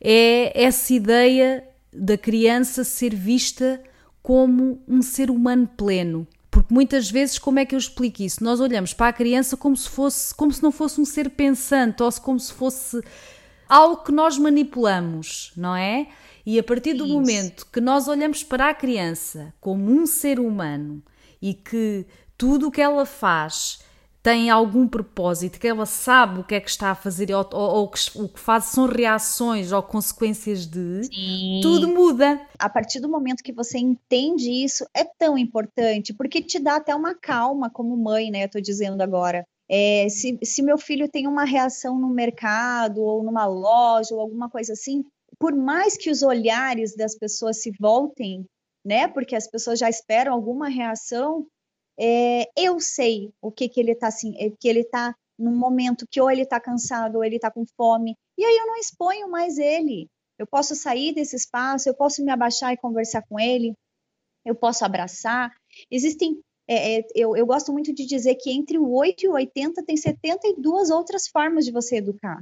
é 0.00 0.64
essa 0.64 0.94
ideia 0.94 1.62
da 1.92 2.16
criança 2.16 2.84
ser 2.84 3.14
vista 3.14 3.82
como 4.22 4.82
um 4.88 5.02
ser 5.02 5.30
humano 5.30 5.68
pleno. 5.76 6.26
Porque 6.50 6.72
muitas 6.72 7.10
vezes, 7.10 7.38
como 7.38 7.58
é 7.58 7.66
que 7.66 7.74
eu 7.74 7.78
explico 7.78 8.22
isso? 8.22 8.42
Nós 8.42 8.60
olhamos 8.60 8.94
para 8.94 9.08
a 9.08 9.12
criança 9.12 9.58
como 9.58 9.76
se 9.76 9.90
fosse, 9.90 10.34
como 10.34 10.50
se 10.50 10.62
não 10.62 10.72
fosse 10.72 10.98
um 10.98 11.04
ser 11.04 11.28
pensante, 11.28 12.02
ou 12.02 12.10
como 12.12 12.40
se 12.40 12.54
fosse 12.54 13.02
algo 13.68 14.02
que 14.02 14.10
nós 14.10 14.38
manipulamos, 14.38 15.52
não 15.54 15.76
é? 15.76 16.08
E 16.48 16.58
a 16.58 16.62
partir 16.62 16.94
do 16.94 17.04
Isso. 17.04 17.12
momento 17.12 17.66
que 17.70 17.78
nós 17.78 18.08
olhamos 18.08 18.42
para 18.42 18.70
a 18.70 18.74
criança 18.74 19.52
como 19.60 19.92
um 19.92 20.06
ser 20.06 20.40
humano 20.40 21.02
e 21.42 21.52
que 21.52 22.06
tudo 22.38 22.68
o 22.68 22.70
que 22.70 22.80
ela 22.80 23.04
faz 23.04 23.80
tem 24.22 24.48
algum 24.48 24.88
propósito, 24.88 25.60
que 25.60 25.68
ela 25.68 25.84
sabe 25.84 26.40
o 26.40 26.44
que 26.44 26.54
é 26.54 26.60
que 26.60 26.70
está 26.70 26.92
a 26.92 26.94
fazer 26.94 27.30
ou, 27.34 27.46
ou, 27.52 27.60
ou 27.60 27.90
que, 27.90 28.00
o 28.14 28.26
que 28.30 28.40
faz 28.40 28.64
são 28.64 28.86
reações 28.86 29.72
ou 29.72 29.82
consequências 29.82 30.64
de, 30.64 31.04
Sim. 31.04 31.60
tudo 31.62 31.86
muda. 31.88 32.40
A 32.58 32.70
partir 32.70 32.98
do 32.98 33.10
momento 33.10 33.44
que 33.44 33.52
você 33.52 33.76
entende 33.76 34.50
isso, 34.50 34.86
é 34.96 35.04
tão 35.04 35.36
importante, 35.36 36.14
porque 36.14 36.40
te 36.40 36.58
dá 36.58 36.76
até 36.76 36.94
uma 36.94 37.14
calma 37.14 37.68
como 37.68 37.94
mãe, 37.94 38.30
né? 38.30 38.44
Eu 38.44 38.50
tô 38.50 38.58
dizendo 38.58 39.02
agora. 39.02 39.44
É, 39.70 40.08
se, 40.08 40.38
se 40.42 40.62
meu 40.62 40.78
filho 40.78 41.10
tem 41.10 41.26
uma 41.26 41.44
reação 41.44 41.98
no 41.98 42.08
mercado 42.08 43.02
ou 43.02 43.22
numa 43.22 43.44
loja 43.44 44.14
ou 44.14 44.20
alguma 44.22 44.48
coisa 44.48 44.72
assim, 44.72 45.04
por 45.38 45.54
mais 45.54 45.96
que 45.96 46.10
os 46.10 46.22
olhares 46.22 46.94
das 46.94 47.16
pessoas 47.16 47.60
se 47.62 47.72
voltem, 47.78 48.44
né, 48.84 49.08
porque 49.08 49.36
as 49.36 49.48
pessoas 49.48 49.78
já 49.78 49.88
esperam 49.88 50.32
alguma 50.32 50.68
reação, 50.68 51.46
é, 51.98 52.48
eu 52.56 52.78
sei 52.78 53.32
o 53.42 53.50
que 53.50 53.68
que 53.68 53.80
ele 53.80 53.92
está 53.92 54.08
assim, 54.08 54.34
é, 54.38 54.50
que 54.50 54.68
ele 54.68 54.80
está 54.80 55.14
num 55.38 55.56
momento 55.56 56.06
que 56.10 56.20
ou 56.20 56.30
ele 56.30 56.42
está 56.42 56.60
cansado 56.60 57.16
ou 57.16 57.24
ele 57.24 57.36
está 57.36 57.50
com 57.50 57.64
fome, 57.76 58.16
e 58.36 58.44
aí 58.44 58.56
eu 58.56 58.66
não 58.66 58.76
exponho 58.76 59.28
mais 59.28 59.58
ele. 59.58 60.08
Eu 60.38 60.46
posso 60.46 60.76
sair 60.76 61.12
desse 61.12 61.34
espaço, 61.34 61.88
eu 61.88 61.94
posso 61.94 62.24
me 62.24 62.30
abaixar 62.30 62.72
e 62.72 62.76
conversar 62.76 63.22
com 63.28 63.40
ele, 63.40 63.74
eu 64.44 64.54
posso 64.54 64.84
abraçar. 64.84 65.52
Existem, 65.90 66.40
é, 66.68 67.00
é 67.00 67.04
eu, 67.14 67.36
eu 67.36 67.44
gosto 67.44 67.72
muito 67.72 67.92
de 67.92 68.06
dizer 68.06 68.36
que 68.36 68.50
entre 68.50 68.78
o 68.78 68.92
8 68.92 69.24
e 69.24 69.28
o 69.28 69.32
80 69.32 69.84
tem 69.84 69.96
72 69.96 70.90
outras 70.90 71.26
formas 71.26 71.64
de 71.64 71.72
você 71.72 71.96
educar. 71.96 72.40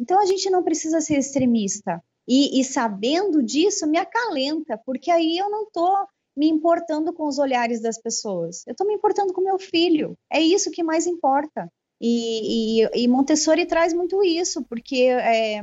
Então 0.00 0.18
a 0.20 0.26
gente 0.26 0.48
não 0.50 0.62
precisa 0.62 1.00
ser 1.00 1.18
extremista. 1.18 2.02
E, 2.26 2.60
e 2.60 2.64
sabendo 2.64 3.42
disso, 3.42 3.86
me 3.86 3.98
acalenta, 3.98 4.80
porque 4.84 5.10
aí 5.10 5.36
eu 5.36 5.50
não 5.50 5.64
estou 5.64 5.94
me 6.36 6.48
importando 6.48 7.12
com 7.12 7.26
os 7.26 7.38
olhares 7.38 7.80
das 7.80 8.00
pessoas. 8.00 8.66
Eu 8.66 8.72
estou 8.72 8.86
me 8.86 8.94
importando 8.94 9.32
com 9.32 9.40
meu 9.40 9.58
filho. 9.58 10.16
É 10.30 10.40
isso 10.40 10.70
que 10.70 10.82
mais 10.82 11.06
importa. 11.06 11.70
E, 12.00 12.82
e, 12.82 13.04
e 13.04 13.08
Montessori 13.08 13.66
traz 13.66 13.92
muito 13.92 14.22
isso, 14.22 14.64
porque 14.64 15.04
é, 15.04 15.60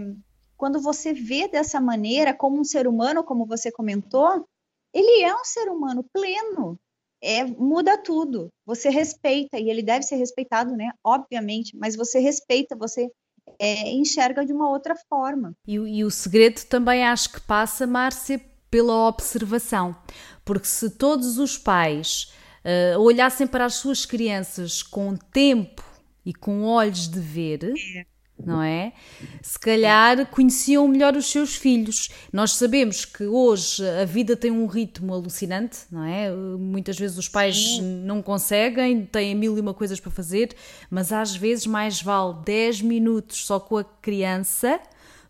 quando 0.56 0.80
você 0.80 1.14
vê 1.14 1.48
dessa 1.48 1.82
maneira, 1.82 2.34
como 2.34 2.60
um 2.60 2.64
ser 2.64 2.88
humano, 2.88 3.24
como 3.24 3.46
você 3.46 3.72
comentou, 3.72 4.46
ele 4.94 5.24
é 5.24 5.36
um 5.36 5.44
ser 5.44 5.70
humano 5.70 6.06
pleno. 6.14 6.80
É, 7.22 7.44
muda 7.44 7.98
tudo. 7.98 8.50
Você 8.66 8.90
respeita, 8.90 9.60
e 9.60 9.70
ele 9.70 9.84
deve 9.84 10.04
ser 10.04 10.16
respeitado, 10.16 10.76
né? 10.76 10.92
Obviamente, 11.04 11.78
mas 11.78 11.96
você 11.96 12.20
respeita, 12.20 12.76
você 12.76 13.12
é, 13.60 13.92
enxerga 13.92 14.46
de 14.46 14.54
uma 14.54 14.70
outra 14.70 14.96
forma. 15.10 15.54
E, 15.68 15.76
e 15.76 16.04
o 16.04 16.12
segredo 16.12 16.62
também 16.66 17.06
acho 17.06 17.32
que 17.34 17.42
passa, 17.42 17.88
Márcia, 17.88 18.42
pela 18.70 19.08
observação. 19.08 19.96
Porque 20.44 20.68
se 20.68 20.90
todos 20.90 21.38
os 21.38 21.58
pais 21.58 22.34
uh, 22.66 23.00
olhassem 23.00 23.46
para 23.46 23.66
as 23.66 23.76
suas 23.76 24.06
crianças 24.06 24.82
com 24.82 25.16
tempo 25.16 25.84
e 26.26 26.34
com 26.34 26.64
olhos 26.64 27.08
de 27.08 27.20
ver, 27.20 27.74
é 27.96 28.06
não 28.46 28.62
é? 28.62 28.94
Se 29.42 29.60
calhar 29.60 30.26
conheciam 30.28 30.88
melhor 30.88 31.16
os 31.16 31.32
seus 31.32 31.56
filhos. 31.56 32.10
Nós 32.32 32.54
sabemos 32.54 33.06
que 33.06 33.24
hoje 33.26 33.88
a 34.02 34.06
vida 34.06 34.36
tem 34.36 34.52
um 34.52 34.66
ritmo 34.66 35.14
alucinante, 35.14 35.80
não 35.92 36.04
é? 36.04 36.32
Muitas 36.32 36.98
vezes 36.98 37.18
os 37.18 37.28
pais 37.28 37.80
não 37.80 38.22
conseguem, 38.22 39.06
têm 39.06 39.36
mil 39.36 39.58
e 39.58 39.62
uma 39.62 39.74
coisas 39.74 40.00
para 40.00 40.12
fazer, 40.12 40.56
mas 40.90 41.12
às 41.12 41.36
vezes 41.36 41.66
mais 41.66 42.02
vale 42.02 42.36
10 42.46 42.82
minutos 42.82 43.46
só 43.46 43.60
com 43.60 43.78
a 43.78 43.84
criança 43.84 44.80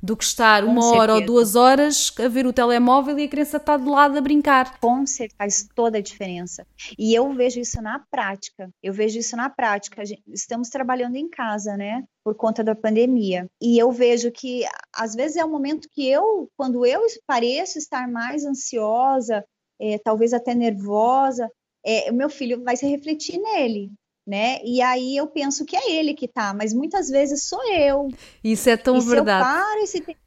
do 0.01 0.17
que 0.17 0.23
estar 0.23 0.63
uma 0.63 0.93
hora 0.93 1.15
ou 1.15 1.25
duas 1.25 1.55
horas 1.55 2.11
a 2.19 2.27
ver 2.27 2.47
o 2.47 2.53
telemóvel 2.53 3.17
e 3.19 3.25
a 3.25 3.27
criança 3.27 3.57
está 3.57 3.77
de 3.77 3.87
lado 3.87 4.17
a 4.17 4.21
brincar. 4.21 4.79
Com 4.79 5.05
certeza, 5.05 5.35
faz 5.37 5.69
toda 5.75 5.99
a 5.99 6.01
diferença. 6.01 6.65
E 6.97 7.13
eu 7.13 7.31
vejo 7.33 7.59
isso 7.59 7.81
na 7.81 7.99
prática. 7.99 8.69
Eu 8.81 8.93
vejo 8.93 9.19
isso 9.19 9.35
na 9.35 9.49
prática. 9.49 10.01
Estamos 10.27 10.69
trabalhando 10.69 11.15
em 11.15 11.29
casa, 11.29 11.77
né? 11.77 12.03
Por 12.23 12.35
conta 12.35 12.63
da 12.63 12.75
pandemia. 12.75 13.47
E 13.61 13.77
eu 13.77 13.91
vejo 13.91 14.31
que, 14.31 14.65
às 14.95 15.13
vezes, 15.13 15.37
é 15.37 15.45
o 15.45 15.47
um 15.47 15.51
momento 15.51 15.87
que 15.91 16.07
eu, 16.07 16.49
quando 16.57 16.85
eu 16.85 17.01
pareço 17.27 17.77
estar 17.77 18.07
mais 18.07 18.43
ansiosa, 18.43 19.43
é, 19.79 19.97
talvez 19.99 20.33
até 20.33 20.55
nervosa, 20.55 21.49
é, 21.85 22.11
o 22.11 22.13
meu 22.13 22.29
filho 22.29 22.63
vai 22.63 22.75
se 22.75 22.87
refletir 22.87 23.39
nele 23.39 23.91
né? 24.25 24.59
E 24.63 24.81
aí 24.81 25.17
eu 25.17 25.27
penso 25.27 25.65
que 25.65 25.75
é 25.75 25.91
ele 25.91 26.13
que 26.13 26.27
tá, 26.27 26.53
mas 26.53 26.73
muitas 26.73 27.09
vezes 27.09 27.43
sou 27.43 27.63
eu. 27.71 28.09
Isso 28.43 28.69
é 28.69 28.77
tão 28.77 28.97
e 28.97 29.01
verdade. 29.01 29.43
Se 29.43 29.49
eu 29.49 29.55
paro 29.55 29.79
esse 29.81 30.01
te... 30.01 30.17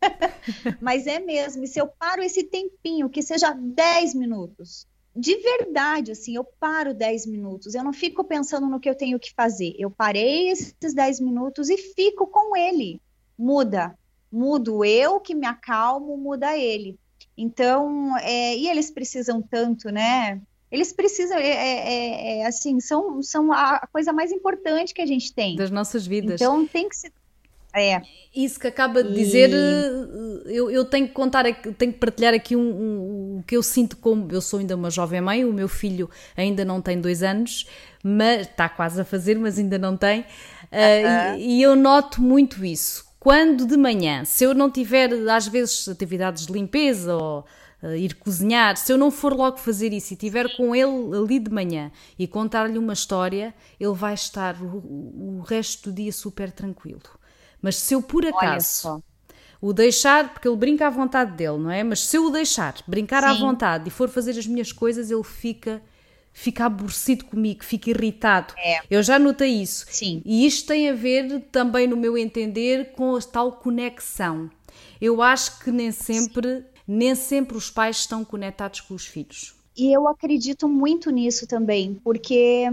mas 0.80 1.06
é 1.06 1.18
mesmo, 1.18 1.64
e 1.64 1.66
se 1.66 1.80
eu 1.80 1.86
paro 1.86 2.22
esse 2.22 2.44
tempinho, 2.44 3.08
que 3.08 3.22
seja 3.22 3.52
10 3.52 4.14
minutos, 4.14 4.86
de 5.14 5.34
verdade, 5.38 6.12
assim, 6.12 6.36
eu 6.36 6.44
paro 6.44 6.92
10 6.92 7.26
minutos, 7.26 7.74
eu 7.74 7.82
não 7.82 7.92
fico 7.92 8.22
pensando 8.22 8.66
no 8.66 8.78
que 8.78 8.88
eu 8.88 8.94
tenho 8.94 9.18
que 9.18 9.32
fazer. 9.32 9.74
Eu 9.78 9.90
parei 9.90 10.50
esses 10.50 10.92
10 10.92 11.20
minutos 11.20 11.70
e 11.70 11.78
fico 11.78 12.26
com 12.26 12.54
ele. 12.54 13.00
Muda. 13.38 13.98
Mudo 14.30 14.84
eu 14.84 15.18
que 15.18 15.34
me 15.34 15.46
acalmo, 15.46 16.18
muda 16.18 16.56
ele. 16.56 16.98
Então, 17.36 18.16
é, 18.18 18.56
e 18.56 18.68
eles 18.68 18.90
precisam 18.90 19.40
tanto, 19.40 19.90
né? 19.90 20.40
Eles 20.70 20.92
precisam, 20.92 21.38
é, 21.38 21.46
é, 21.46 21.48
é, 21.48 22.38
é 22.40 22.46
assim, 22.46 22.80
são, 22.80 23.22
são 23.22 23.52
a 23.52 23.86
coisa 23.92 24.12
mais 24.12 24.32
importante 24.32 24.92
que 24.92 25.00
a 25.00 25.06
gente 25.06 25.32
tem. 25.32 25.56
Das 25.56 25.70
nossas 25.70 26.06
vidas. 26.06 26.40
Então, 26.40 26.66
tem 26.66 26.88
que 26.88 26.96
ser 26.96 27.12
é. 27.76 28.00
Isso 28.34 28.58
que 28.58 28.66
acaba 28.66 29.02
de 29.02 29.12
dizer, 29.12 29.50
e... 29.50 30.56
eu, 30.56 30.70
eu, 30.70 30.84
tenho 30.84 31.06
que 31.06 31.12
contar, 31.12 31.44
tenho 31.44 31.92
que 31.92 31.98
partilhar 31.98 32.32
aqui 32.32 32.56
um, 32.56 32.60
um, 32.60 33.38
o 33.38 33.44
que 33.46 33.56
eu 33.56 33.62
sinto 33.62 33.96
como 33.98 34.26
eu 34.32 34.40
sou 34.40 34.60
ainda 34.60 34.74
uma 34.74 34.90
jovem 34.90 35.20
mãe, 35.20 35.44
o 35.44 35.52
meu 35.52 35.68
filho 35.68 36.08
ainda 36.36 36.64
não 36.64 36.80
tem 36.80 36.98
dois 36.98 37.22
anos, 37.22 37.66
mas 38.02 38.46
está 38.46 38.68
quase 38.68 39.00
a 39.00 39.04
fazer, 39.04 39.38
mas 39.38 39.58
ainda 39.58 39.78
não 39.78 39.96
tem, 39.96 40.20
uh 40.20 40.24
-huh. 40.24 41.38
e, 41.38 41.58
e 41.58 41.62
eu 41.62 41.76
noto 41.76 42.22
muito 42.22 42.64
isso. 42.64 43.04
Quando 43.20 43.66
de 43.66 43.76
manhã, 43.76 44.24
se 44.24 44.44
eu 44.44 44.54
não 44.54 44.70
tiver 44.70 45.10
às 45.30 45.46
vezes 45.46 45.88
atividades 45.88 46.46
de 46.46 46.52
limpeza 46.52 47.14
ou 47.14 47.40
uh, 47.40 47.44
ir 47.94 48.14
cozinhar, 48.14 48.76
se 48.76 48.92
eu 48.92 48.98
não 48.98 49.10
for 49.10 49.32
logo 49.32 49.58
fazer 49.58 49.92
isso 49.92 50.14
e 50.14 50.16
tiver 50.16 50.56
com 50.56 50.74
ele 50.74 51.16
ali 51.16 51.38
de 51.38 51.50
manhã 51.50 51.92
e 52.18 52.26
contar-lhe 52.26 52.78
uma 52.78 52.92
história, 52.92 53.54
ele 53.78 53.94
vai 53.94 54.14
estar 54.14 54.56
o, 54.62 55.38
o 55.38 55.44
resto 55.46 55.90
do 55.90 55.96
dia 55.96 56.12
super 56.12 56.50
tranquilo. 56.50 57.02
Mas 57.60 57.76
se 57.76 57.94
eu 57.94 58.02
por 58.02 58.24
acaso 58.24 59.02
o 59.60 59.72
deixar, 59.72 60.32
porque 60.32 60.46
ele 60.46 60.56
brinca 60.56 60.86
à 60.86 60.90
vontade 60.90 61.32
dele, 61.32 61.58
não 61.58 61.70
é? 61.70 61.82
Mas 61.82 62.00
se 62.00 62.16
eu 62.16 62.26
o 62.26 62.30
deixar 62.30 62.74
brincar 62.86 63.22
Sim. 63.22 63.28
à 63.28 63.34
vontade 63.34 63.88
e 63.88 63.90
for 63.90 64.08
fazer 64.08 64.38
as 64.38 64.46
minhas 64.46 64.72
coisas, 64.72 65.10
ele 65.10 65.24
fica 65.24 65.82
fica 66.32 66.66
aborrecido 66.66 67.24
comigo, 67.24 67.64
fica 67.64 67.88
irritado. 67.88 68.52
É. 68.58 68.80
Eu 68.90 69.02
já 69.02 69.18
notei 69.18 69.62
isso. 69.62 69.86
Sim. 69.88 70.20
E 70.22 70.46
isto 70.46 70.66
tem 70.68 70.90
a 70.90 70.92
ver 70.92 71.40
também, 71.50 71.86
no 71.86 71.96
meu 71.96 72.16
entender, 72.16 72.92
com 72.92 73.16
a 73.16 73.20
tal 73.22 73.52
conexão. 73.52 74.50
Eu 75.00 75.22
acho 75.22 75.60
que 75.60 75.70
nem 75.70 75.90
sempre, 75.90 76.58
Sim. 76.58 76.64
Nem 76.86 77.14
sempre 77.14 77.56
os 77.56 77.70
pais 77.70 77.96
estão 77.98 78.24
conectados 78.24 78.80
com 78.80 78.94
os 78.94 79.06
filhos. 79.06 79.54
E 79.76 79.92
eu 79.92 80.08
acredito 80.08 80.68
muito 80.68 81.10
nisso 81.10 81.46
também, 81.46 81.94
porque 82.02 82.66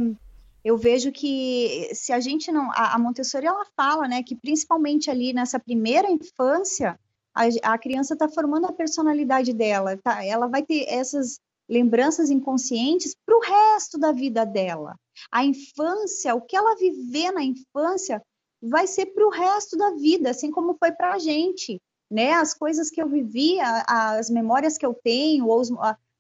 eu 0.63 0.77
vejo 0.77 1.11
que 1.11 1.89
se 1.93 2.13
a 2.13 2.19
gente 2.19 2.51
não. 2.51 2.71
A, 2.73 2.97
Montessori 2.97 3.45
ela 3.45 3.65
fala, 3.75 4.07
né, 4.07 4.23
que 4.23 4.35
principalmente 4.35 5.09
ali 5.09 5.33
nessa 5.33 5.59
primeira 5.59 6.09
infância, 6.09 6.97
a, 7.35 7.73
a 7.73 7.77
criança 7.77 8.13
está 8.13 8.29
formando 8.29 8.67
a 8.67 8.73
personalidade 8.73 9.51
dela, 9.51 9.97
tá? 9.97 10.23
Ela 10.23 10.47
vai 10.47 10.63
ter 10.63 10.85
essas 10.87 11.39
lembranças 11.67 12.29
inconscientes 12.29 13.15
para 13.25 13.35
o 13.35 13.41
resto 13.41 13.97
da 13.97 14.11
vida 14.11 14.45
dela. 14.45 14.95
A 15.31 15.43
infância, 15.43 16.35
o 16.35 16.41
que 16.41 16.55
ela 16.55 16.75
viver 16.75 17.31
na 17.31 17.43
infância, 17.43 18.21
vai 18.61 18.87
ser 18.87 19.07
para 19.07 19.25
o 19.25 19.29
resto 19.29 19.75
da 19.75 19.91
vida, 19.91 20.29
assim 20.29 20.51
como 20.51 20.77
foi 20.77 20.91
para 20.91 21.13
a 21.13 21.19
gente. 21.19 21.81
Né? 22.13 22.31
As 22.33 22.53
coisas 22.53 22.91
que 22.91 23.01
eu 23.01 23.09
vivi, 23.09 23.57
as 23.59 24.29
memórias 24.29 24.77
que 24.77 24.85
eu 24.85 24.93
tenho, 24.93 25.47
ou 25.47 25.59
os, 25.59 25.69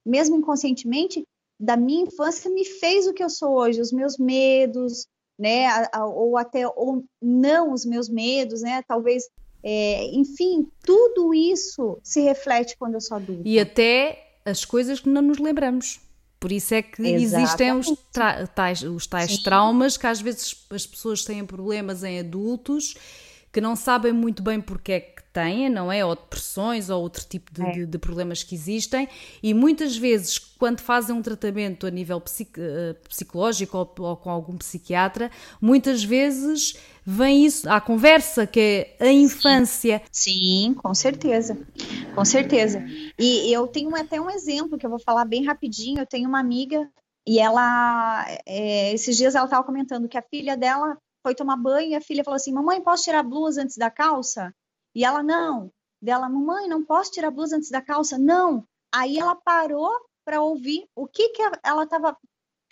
mesmo 0.03 0.35
inconscientemente, 0.35 1.23
da 1.59 1.77
minha 1.77 2.05
infância 2.05 2.49
me 2.49 2.65
fez 2.65 3.05
o 3.05 3.13
que 3.13 3.23
eu 3.23 3.29
sou 3.29 3.51
hoje, 3.51 3.79
os 3.79 3.91
meus 3.91 4.17
medos, 4.17 5.07
né, 5.37 5.67
ou 5.95 6.35
até 6.35 6.67
ou 6.67 7.05
não 7.21 7.71
os 7.71 7.85
meus 7.85 8.09
medos, 8.09 8.63
né, 8.63 8.83
talvez, 8.87 9.25
é, 9.61 10.05
enfim, 10.15 10.67
tudo 10.83 11.31
isso 11.31 11.99
se 12.03 12.21
reflete 12.21 12.75
quando 12.75 12.95
eu 12.95 13.01
sou 13.01 13.17
adulta. 13.17 13.43
E 13.45 13.59
até 13.59 14.39
as 14.43 14.65
coisas 14.65 14.99
que 14.99 15.09
não 15.09 15.21
nos 15.21 15.37
lembramos. 15.37 16.01
Por 16.39 16.51
isso 16.51 16.73
é 16.73 16.81
que 16.81 17.01
Exatamente. 17.01 17.23
existem 17.23 17.71
os, 17.71 17.93
tais, 18.53 18.81
os 18.81 19.07
tais 19.07 19.37
traumas 19.37 19.95
que 19.95 20.07
às 20.07 20.19
vezes 20.19 20.65
as 20.71 20.87
pessoas 20.87 21.23
têm 21.23 21.45
problemas 21.45 22.03
em 22.03 22.19
adultos 22.19 22.95
que 23.53 23.61
não 23.61 23.75
sabem 23.75 24.11
muito 24.11 24.43
bem 24.43 24.59
porque 24.59 24.91
é 24.91 24.99
que 24.99 25.22
têm, 25.33 25.67
não 25.67 25.91
é? 25.91 26.05
Ou 26.05 26.15
depressões 26.15 26.89
ou 26.89 27.01
outro 27.01 27.25
tipo 27.25 27.51
de, 27.51 27.61
é. 27.61 27.71
de, 27.71 27.85
de 27.87 27.97
problemas 27.97 28.43
que 28.43 28.53
existem, 28.53 29.09
e 29.41 29.53
muitas 29.53 29.97
vezes, 29.97 30.37
quando 30.37 30.79
fazem 30.79 31.15
um 31.15 31.21
tratamento 31.21 31.87
a 31.87 31.89
nível 31.89 32.21
psic, 32.21 32.57
uh, 32.59 32.95
psicológico 33.09 33.77
ou, 33.77 33.95
ou, 33.99 34.15
com 34.15 34.29
algum 34.29 34.55
psiquiatra, 34.57 35.31
muitas 35.59 36.03
vezes 36.03 36.77
vem 37.03 37.45
isso 37.45 37.69
à 37.69 37.81
conversa, 37.81 38.45
que 38.45 38.95
é 38.99 39.07
a 39.07 39.11
infância. 39.11 40.01
Sim, 40.11 40.75
com 40.75 40.93
certeza, 40.93 41.57
com 42.13 42.23
certeza. 42.23 42.85
E 43.17 43.51
eu 43.51 43.67
tenho 43.67 43.93
até 43.95 44.21
um 44.21 44.29
exemplo 44.29 44.77
que 44.77 44.85
eu 44.85 44.89
vou 44.89 44.99
falar 44.99 45.25
bem 45.25 45.43
rapidinho. 45.43 45.99
Eu 45.99 46.05
tenho 46.05 46.29
uma 46.29 46.39
amiga 46.39 46.87
e 47.27 47.39
ela, 47.39 48.25
é, 48.45 48.93
esses 48.93 49.17
dias 49.17 49.33
ela 49.33 49.45
estava 49.45 49.63
comentando 49.63 50.07
que 50.07 50.17
a 50.17 50.21
filha 50.21 50.55
dela 50.55 50.97
foi 51.21 51.33
tomar 51.33 51.55
banho 51.55 51.91
e 51.91 51.95
a 51.95 52.01
filha 52.01 52.23
falou 52.23 52.35
assim: 52.35 52.53
Mamãe, 52.53 52.81
posso 52.81 53.03
tirar 53.03 53.19
a 53.19 53.23
blusa 53.23 53.63
antes 53.63 53.77
da 53.77 53.89
calça? 53.89 54.53
E 54.95 55.03
ela, 55.03 55.23
não. 55.23 55.71
Dela, 56.01 56.29
mamãe, 56.29 56.67
não 56.67 56.83
posso 56.83 57.11
tirar 57.11 57.29
a 57.29 57.31
blusa 57.31 57.57
antes 57.57 57.69
da 57.69 57.81
calça? 57.81 58.17
Não. 58.17 58.67
Aí 58.93 59.17
ela 59.17 59.35
parou 59.35 59.91
para 60.25 60.41
ouvir 60.41 60.87
o 60.95 61.07
que, 61.07 61.29
que 61.29 61.41
ela 61.63 61.83
estava 61.83 62.17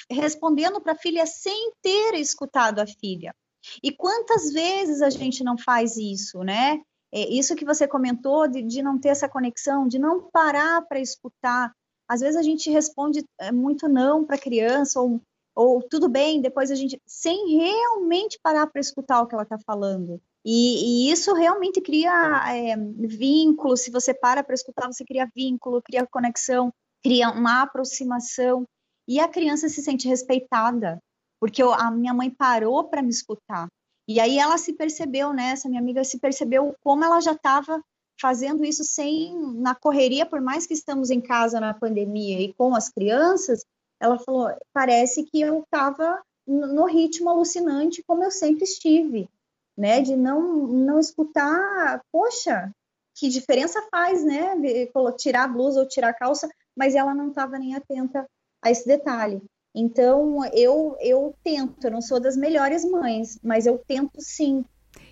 respondendo 0.10 0.82
para 0.82 0.94
a 0.94 0.98
filha 0.98 1.26
sem 1.26 1.74
ter 1.82 2.16
escutado 2.16 2.80
a 2.80 2.88
filha. 2.88 3.34
E 3.84 3.92
quantas 3.92 4.52
vezes 4.52 5.02
a 5.02 5.10
gente 5.10 5.44
não 5.44 5.58
faz 5.58 5.98
isso, 5.98 6.44
né? 6.44 6.82
É 7.14 7.28
isso 7.30 7.56
que 7.56 7.66
você 7.66 7.88
comentou 7.88 8.48
de, 8.48 8.62
de 8.64 8.82
não 8.82 9.00
ter 9.00 9.10
essa 9.10 9.30
conexão, 9.30 9.88
de 9.88 10.00
não 10.00 10.30
parar 10.32 10.82
para 10.88 11.00
escutar. 11.00 11.74
Às 12.08 12.22
vezes 12.22 12.36
a 12.36 12.42
gente 12.42 12.70
responde 12.70 13.24
é, 13.40 13.52
muito 13.52 13.88
não 13.88 14.26
para 14.26 14.36
a 14.36 14.40
criança, 14.40 15.00
ou 15.00 15.22
ou 15.56 15.82
tudo 15.82 16.08
bem, 16.08 16.42
depois 16.42 16.72
a 16.72 16.76
gente, 16.76 17.02
sem 17.06 17.58
realmente 17.58 18.40
parar 18.42 18.68
para 18.68 18.80
escutar 18.80 19.22
o 19.22 19.28
que 19.28 19.36
ela 19.36 19.44
está 19.44 19.58
falando. 19.60 20.22
E, 20.44 21.08
e, 21.08 21.12
isso 21.12 21.34
realmente 21.34 21.80
cria 21.82 22.12
é, 22.50 22.76
vínculo. 22.76 23.78
Se 23.78 23.92
você 23.92 24.14
para 24.14 24.44
para 24.44 24.56
escutar, 24.56 24.88
você 24.88 25.06
cria 25.06 25.30
vínculo, 25.36 25.82
cria 25.82 26.08
conexão, 26.08 26.74
cria 27.04 27.30
uma 27.30 27.62
aproximação. 27.62 28.66
E 29.08 29.20
a 29.20 29.28
criança 29.28 29.70
se 29.70 29.82
sente 29.82 30.08
respeitada, 30.08 31.00
porque 31.40 31.62
eu, 31.62 31.74
a 31.74 31.92
minha 31.92 32.14
mãe 32.14 32.30
parou 32.30 32.84
para 32.86 33.02
me 33.02 33.10
escutar. 33.10 33.68
E 34.08 34.20
aí 34.20 34.40
ela 34.40 34.58
se 34.58 34.74
percebeu, 34.74 35.32
né? 35.32 35.52
Essa 35.52 35.70
minha 35.70 35.82
amiga 35.82 36.04
se 36.04 36.20
percebeu 36.20 36.76
como 36.84 37.04
ela 37.04 37.20
já 37.22 37.34
estava 37.34 37.82
fazendo 38.20 38.64
isso 38.64 38.84
sem 38.84 39.36
na 39.56 39.74
correria, 39.74 40.26
por 40.26 40.42
mais 40.42 40.68
que 40.68 40.74
estamos 40.74 41.10
em 41.10 41.20
casa 41.20 41.60
na 41.60 41.74
pandemia 41.74 42.40
e 42.40 42.54
com 42.54 42.76
as 42.76 42.90
crianças, 42.90 43.66
ela 44.00 44.20
falou: 44.20 44.50
parece 44.74 45.24
que 45.24 45.42
eu 45.42 45.62
estava 45.62 46.22
no 46.48 46.86
ritmo 46.86 47.30
alucinante 47.30 48.04
como 48.04 48.24
eu 48.24 48.32
sempre 48.32 48.64
estive, 48.64 49.30
né? 49.78 50.02
De 50.02 50.16
não 50.16 50.68
não 50.68 51.00
escutar, 51.00 52.02
poxa, 52.12 52.72
que 53.16 53.30
diferença 53.30 53.82
faz, 53.92 54.24
né? 54.24 54.56
Tirar 55.18 55.44
a 55.44 55.48
blusa 55.48 55.80
ou 55.80 55.88
tirar 55.88 56.10
a 56.10 56.14
calça, 56.14 56.50
mas 56.76 56.96
ela 56.96 57.14
não 57.14 57.30
estava 57.30 57.60
nem 57.60 57.76
atenta 57.76 58.26
a 58.62 58.72
esse 58.72 58.88
detalhe. 58.88 59.42
Então 59.74 60.46
eu 60.54 60.98
eu 61.00 61.34
tento, 61.44 61.86
eu 61.86 61.92
não 61.92 62.02
sou 62.02 62.20
das 62.20 62.36
melhores 62.36 62.84
mães, 62.84 63.40
mas 63.44 63.66
eu 63.66 63.78
tento 63.78 64.20
sim 64.20 64.66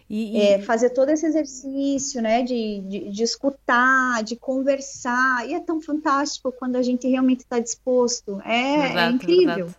e, 0.09 0.37
e... 0.37 0.41
É, 0.41 0.61
fazer 0.61 0.89
todo 0.89 1.09
esse 1.09 1.25
exercício, 1.25 2.21
né, 2.21 2.41
de, 2.41 2.81
de, 2.81 3.11
de, 3.11 3.23
escutar, 3.23 4.23
de 4.23 4.35
conversar, 4.35 5.47
e 5.47 5.53
é 5.53 5.59
tão 5.59 5.79
fantástico 5.79 6.51
quando 6.51 6.75
a 6.77 6.81
gente 6.81 7.07
realmente 7.07 7.41
está 7.41 7.59
disposto, 7.59 8.41
é, 8.43 8.87
verdade, 8.87 8.99
é 8.99 9.15
incrível. 9.15 9.45
Verdade. 9.45 9.75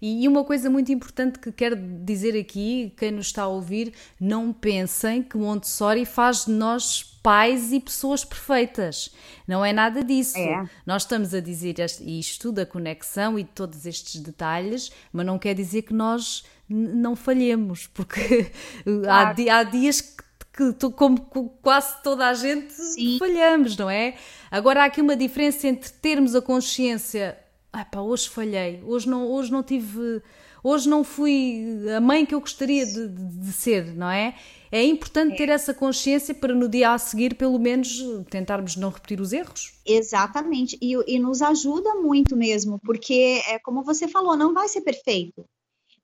E 0.00 0.26
uma 0.28 0.44
coisa 0.44 0.68
muito 0.68 0.92
importante 0.92 1.38
que 1.38 1.50
quero 1.50 1.76
dizer 2.04 2.38
aqui, 2.38 2.92
quem 2.96 3.10
nos 3.10 3.26
está 3.26 3.42
a 3.42 3.48
ouvir, 3.48 3.92
não 4.20 4.52
pensem 4.52 5.22
que 5.22 5.36
Montessori 5.36 6.04
faz 6.04 6.44
de 6.44 6.52
nós 6.52 7.02
pais 7.22 7.72
e 7.72 7.80
pessoas 7.80 8.24
perfeitas. 8.24 9.10
Não 9.48 9.64
é 9.64 9.72
nada 9.72 10.04
disso. 10.04 10.36
É. 10.36 10.68
Nós 10.86 11.02
estamos 11.02 11.32
a 11.32 11.40
dizer 11.40 11.76
isto 12.02 12.52
da 12.52 12.66
conexão 12.66 13.38
e 13.38 13.42
de 13.42 13.50
todos 13.50 13.86
estes 13.86 14.20
detalhes, 14.20 14.92
mas 15.12 15.24
não 15.24 15.38
quer 15.38 15.54
dizer 15.54 15.82
que 15.82 15.94
nós 15.94 16.44
não 16.68 17.16
falhemos, 17.16 17.86
porque 17.86 18.50
claro. 18.84 19.34
há, 19.50 19.58
há 19.58 19.62
dias 19.62 20.00
que 20.00 20.24
que 20.54 20.72
como 20.92 21.20
quase 21.60 22.00
toda 22.02 22.28
a 22.28 22.34
gente 22.34 22.72
Sim. 22.72 23.18
falhamos, 23.18 23.76
não 23.76 23.90
é? 23.90 24.14
Agora 24.50 24.82
há 24.82 24.84
aqui 24.84 25.00
uma 25.00 25.16
diferença 25.16 25.66
entre 25.66 25.90
termos 25.90 26.34
a 26.36 26.40
consciência, 26.40 27.36
ah 27.74 27.84
pá, 27.84 28.00
hoje 28.00 28.28
falhei, 28.28 28.82
hoje 28.84 29.08
não, 29.08 29.26
hoje 29.30 29.50
não 29.50 29.62
tive, 29.62 30.22
hoje 30.62 30.88
não 30.88 31.02
fui 31.02 31.64
a 31.94 32.00
mãe 32.00 32.24
que 32.24 32.34
eu 32.34 32.40
gostaria 32.40 32.86
de, 32.86 33.08
de, 33.08 33.38
de 33.40 33.52
ser, 33.52 33.94
não 33.94 34.10
é? 34.10 34.34
É 34.70 34.82
importante 34.84 35.34
é. 35.34 35.36
ter 35.36 35.48
essa 35.48 35.74
consciência 35.74 36.34
para 36.34 36.54
no 36.54 36.68
dia 36.68 36.92
a 36.92 36.98
seguir, 36.98 37.34
pelo 37.34 37.58
menos, 37.58 38.02
tentarmos 38.30 38.76
não 38.76 38.90
repetir 38.90 39.20
os 39.20 39.32
erros. 39.32 39.74
Exatamente, 39.84 40.78
e, 40.80 40.94
e 41.06 41.18
nos 41.18 41.42
ajuda 41.42 41.94
muito 41.96 42.36
mesmo, 42.36 42.78
porque 42.78 43.42
é 43.48 43.58
como 43.58 43.82
você 43.82 44.06
falou, 44.06 44.36
não 44.36 44.54
vai 44.54 44.68
ser 44.68 44.80
perfeito 44.80 45.44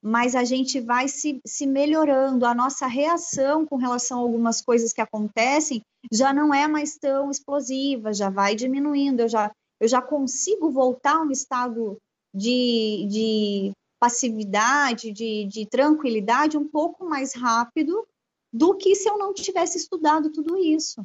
mas 0.01 0.33
a 0.33 0.43
gente 0.43 0.79
vai 0.79 1.07
se, 1.07 1.39
se 1.45 1.67
melhorando, 1.67 2.45
a 2.45 2.55
nossa 2.55 2.87
reação 2.87 3.65
com 3.65 3.75
relação 3.75 4.17
a 4.17 4.21
algumas 4.21 4.59
coisas 4.59 4.91
que 4.91 4.99
acontecem 4.99 5.81
já 6.11 6.33
não 6.33 6.51
é 6.51 6.67
mais 6.67 6.97
tão 6.97 7.29
explosiva, 7.29 8.11
já 8.11 8.29
vai 8.29 8.55
diminuindo. 8.55 9.19
Eu 9.21 9.29
já, 9.29 9.51
eu 9.81 9.87
já 9.87 9.99
consigo 9.99 10.69
voltar 10.69 11.15
a 11.15 11.21
um 11.21 11.31
estado 11.31 11.97
de, 12.31 13.07
de 13.09 13.71
passividade, 13.99 15.11
de, 15.11 15.45
de 15.45 15.65
tranquilidade 15.65 16.55
um 16.55 16.67
pouco 16.67 17.03
mais 17.03 17.33
rápido 17.33 18.07
do 18.53 18.75
que 18.75 18.93
se 18.93 19.09
eu 19.09 19.17
não 19.17 19.33
tivesse 19.33 19.79
estudado 19.79 20.31
tudo 20.31 20.55
isso. 20.55 21.03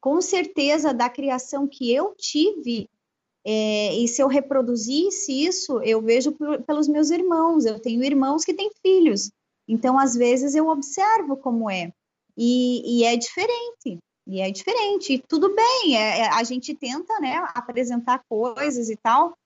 Com 0.00 0.20
certeza, 0.20 0.92
da 0.92 1.08
criação 1.08 1.68
que 1.68 1.94
eu 1.94 2.12
tive, 2.16 2.88
é, 3.44 3.94
e 3.94 4.08
se 4.08 4.20
eu 4.20 4.26
reproduzisse 4.26 5.32
isso, 5.44 5.80
eu 5.82 6.02
vejo 6.02 6.32
por, 6.32 6.60
pelos 6.64 6.88
meus 6.88 7.10
irmãos. 7.10 7.64
Eu 7.64 7.78
tenho 7.78 8.02
irmãos 8.02 8.44
que 8.44 8.54
têm 8.54 8.70
filhos, 8.82 9.30
então 9.68 9.96
às 9.96 10.16
vezes 10.16 10.56
eu 10.56 10.66
observo 10.66 11.36
como 11.36 11.70
é, 11.70 11.92
e, 12.36 12.98
e 12.98 13.04
é 13.04 13.16
diferente. 13.16 13.98
E 14.30 14.40
é 14.40 14.48
diferente, 14.48 15.20
tudo 15.26 15.52
bem, 15.52 15.96
é, 15.96 16.20
é, 16.20 16.28
a 16.28 16.44
gente 16.44 16.72
tenta 16.72 17.18
né, 17.18 17.44
apresentar 17.52 18.22
coisas 18.28 18.88
e 18.88 18.94
tal, 18.94 19.36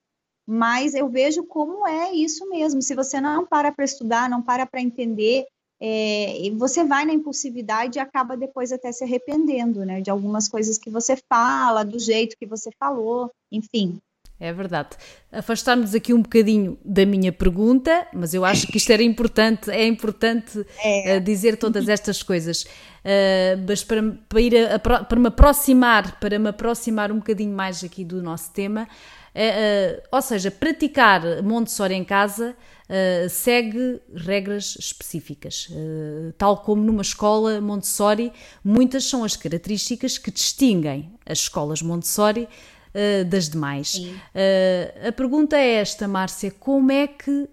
mas 0.47 0.94
eu 0.94 1.09
vejo 1.09 1.42
como 1.44 1.88
é 1.88 2.12
isso 2.12 2.47
mesmo. 2.51 2.83
Se 2.83 2.94
você 2.94 3.18
não 3.18 3.47
para 3.47 3.73
para 3.73 3.83
estudar, 3.83 4.29
não 4.29 4.42
para 4.42 4.66
para 4.66 4.83
entender, 4.83 5.47
é, 5.81 6.51
você 6.59 6.85
vai 6.85 7.07
na 7.07 7.14
impulsividade 7.14 7.99
e 7.99 8.01
acaba 8.01 8.37
depois 8.37 8.73
até 8.73 8.92
se 8.92 9.03
arrependendo, 9.03 9.87
né, 9.87 10.03
de 10.03 10.11
algumas 10.11 10.49
coisas 10.49 10.77
que 10.77 10.90
você 10.90 11.16
fala, 11.16 11.83
do 11.83 11.99
jeito 11.99 12.37
que 12.37 12.44
você 12.44 12.70
falou, 12.79 13.31
enfim. 13.51 13.99
É 14.38 14.53
verdade. 14.53 14.90
Afastarmos 15.31 15.94
aqui 15.94 16.12
um 16.12 16.20
bocadinho 16.20 16.77
da 16.85 17.07
minha 17.07 17.33
pergunta, 17.33 18.07
mas 18.12 18.35
eu 18.35 18.44
acho 18.44 18.66
que 18.66 18.79
isto 18.79 18.90
era 18.90 19.03
importante, 19.03 19.70
é 19.70 19.87
importante 19.87 20.66
é. 20.83 21.16
Uh, 21.16 21.20
dizer 21.20 21.57
todas 21.57 21.88
estas 21.88 22.23
coisas. 22.23 22.64
Uh, 22.64 23.62
mas 23.66 23.85
para, 23.85 24.03
para, 24.29 24.40
ir 24.40 24.57
a, 24.57 24.75
a, 24.75 24.79
para 24.79 25.20
me 25.20 25.29
aproximar, 25.29 26.18
para 26.18 26.38
me 26.38 26.49
aproximar 26.49 27.12
um 27.12 27.18
bocadinho 27.18 27.55
mais 27.55 27.85
aqui 27.85 28.05
do 28.05 28.23
nosso 28.23 28.53
tema, 28.53 28.88
uh, 29.35 30.03
ou 30.11 30.20
seja, 30.20 30.51
praticar 30.51 31.42
Montessori 31.42 31.94
em 31.94 32.05
casa 32.05 32.57
uh, 32.88 33.29
segue 33.29 34.01
regras 34.14 34.77
específicas. 34.79 35.68
Uh, 35.70 36.33
tal 36.37 36.59
como 36.59 36.83
numa 36.83 37.03
escola 37.03 37.61
Montessori, 37.61 38.33
muitas 38.64 39.05
são 39.05 39.25
as 39.25 39.37
características 39.37 40.18
que 40.18 40.31
distinguem 40.31 41.12
as 41.27 41.38
escolas 41.38 41.83
Montessori 41.83 42.49
uh, 42.94 43.24
das 43.24 43.48
demais. 43.48 44.00
a 45.07 45.12
pergunta 45.12 45.57
é 45.57 45.74
esta, 45.74 46.09
Márcia: 46.09 46.50
como 46.50 46.90
é 46.92 47.07
que 47.07 47.48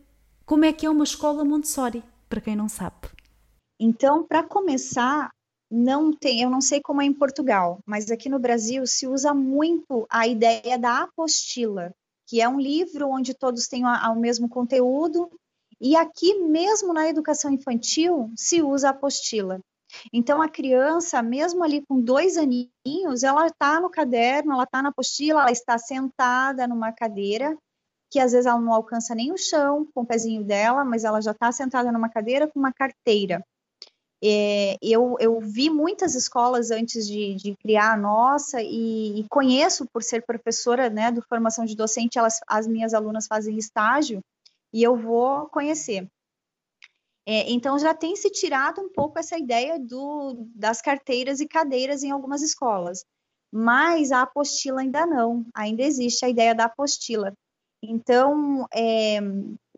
como 0.45 0.65
é 0.65 0.73
que 0.73 0.85
é 0.85 0.89
uma 0.89 1.03
escola 1.03 1.45
Montessori, 1.45 2.03
para 2.27 2.41
quem 2.41 2.55
não 2.55 2.67
sabe? 2.67 3.07
Então, 3.79 4.23
para 4.23 4.43
começar, 4.43 5.29
não 5.71 6.11
tem, 6.11 6.41
eu 6.41 6.49
não 6.49 6.59
sei 6.59 6.81
como 6.81 7.01
é 7.01 7.05
em 7.05 7.13
Portugal, 7.13 7.79
mas 7.85 8.11
aqui 8.11 8.27
no 8.27 8.37
Brasil 8.37 8.85
se 8.85 9.07
usa 9.07 9.33
muito 9.33 10.05
a 10.09 10.27
ideia 10.27 10.77
da 10.77 11.03
apostila 11.03 11.91
que 12.31 12.39
é 12.39 12.47
um 12.47 12.61
livro 12.61 13.09
onde 13.09 13.33
todos 13.33 13.67
têm 13.67 13.83
o 13.85 14.15
mesmo 14.15 14.47
conteúdo, 14.47 15.29
e 15.81 15.97
aqui 15.97 16.33
mesmo 16.35 16.93
na 16.93 17.09
educação 17.09 17.51
infantil 17.51 18.31
se 18.37 18.61
usa 18.61 18.87
a 18.87 18.91
apostila. 18.91 19.59
Então 20.11 20.41
a 20.41 20.49
criança, 20.49 21.21
mesmo 21.21 21.63
ali 21.63 21.83
com 21.85 21.99
dois 22.01 22.37
aninhos, 22.37 23.23
ela 23.23 23.47
está 23.47 23.79
no 23.79 23.89
caderno, 23.89 24.53
ela 24.53 24.63
está 24.63 24.81
na 24.81 24.89
apostila, 24.89 25.41
ela 25.41 25.51
está 25.51 25.77
sentada 25.77 26.67
numa 26.67 26.91
cadeira, 26.91 27.57
que 28.09 28.19
às 28.19 28.31
vezes 28.33 28.45
ela 28.45 28.59
não 28.59 28.73
alcança 28.73 29.15
nem 29.15 29.31
o 29.31 29.37
chão 29.37 29.87
com 29.93 30.01
o 30.01 30.05
pezinho 30.05 30.43
dela, 30.43 30.83
mas 30.83 31.03
ela 31.03 31.21
já 31.21 31.31
está 31.31 31.51
sentada 31.51 31.91
numa 31.91 32.09
cadeira 32.09 32.47
com 32.47 32.59
uma 32.59 32.73
carteira. 32.73 33.43
É, 34.23 34.77
eu, 34.83 35.15
eu, 35.19 35.39
vi 35.39 35.67
muitas 35.67 36.13
escolas 36.13 36.69
antes 36.69 37.07
de, 37.07 37.33
de 37.33 37.55
criar 37.55 37.93
a 37.93 37.97
nossa 37.97 38.61
e, 38.61 39.19
e, 39.19 39.27
conheço 39.27 39.87
por 39.91 40.03
ser 40.03 40.23
professora 40.23 40.91
né, 40.91 41.11
do 41.11 41.23
formação 41.23 41.65
de 41.65 41.75
docente, 41.75 42.19
elas, 42.19 42.39
as 42.47 42.67
minhas 42.67 42.93
alunas 42.93 43.25
fazem 43.25 43.57
estágio 43.57 44.21
e 44.71 44.83
eu 44.83 44.95
vou 44.95 45.47
conhecer. 45.47 46.07
É, 47.25 47.51
então 47.51 47.77
já 47.77 47.93
tem 47.93 48.15
se 48.15 48.29
tirado 48.29 48.81
um 48.81 48.89
pouco 48.89 49.19
essa 49.19 49.37
ideia 49.37 49.79
do, 49.79 50.47
das 50.55 50.81
carteiras 50.81 51.39
e 51.39 51.47
cadeiras 51.47 52.03
em 52.03 52.11
algumas 52.11 52.41
escolas, 52.41 53.05
mas 53.51 54.11
a 54.11 54.23
apostila 54.23 54.81
ainda 54.81 55.05
não, 55.05 55.45
ainda 55.53 55.83
existe 55.83 56.25
a 56.25 56.29
ideia 56.29 56.55
da 56.55 56.65
apostila. 56.65 57.33
Então, 57.83 58.67
é, 58.73 59.19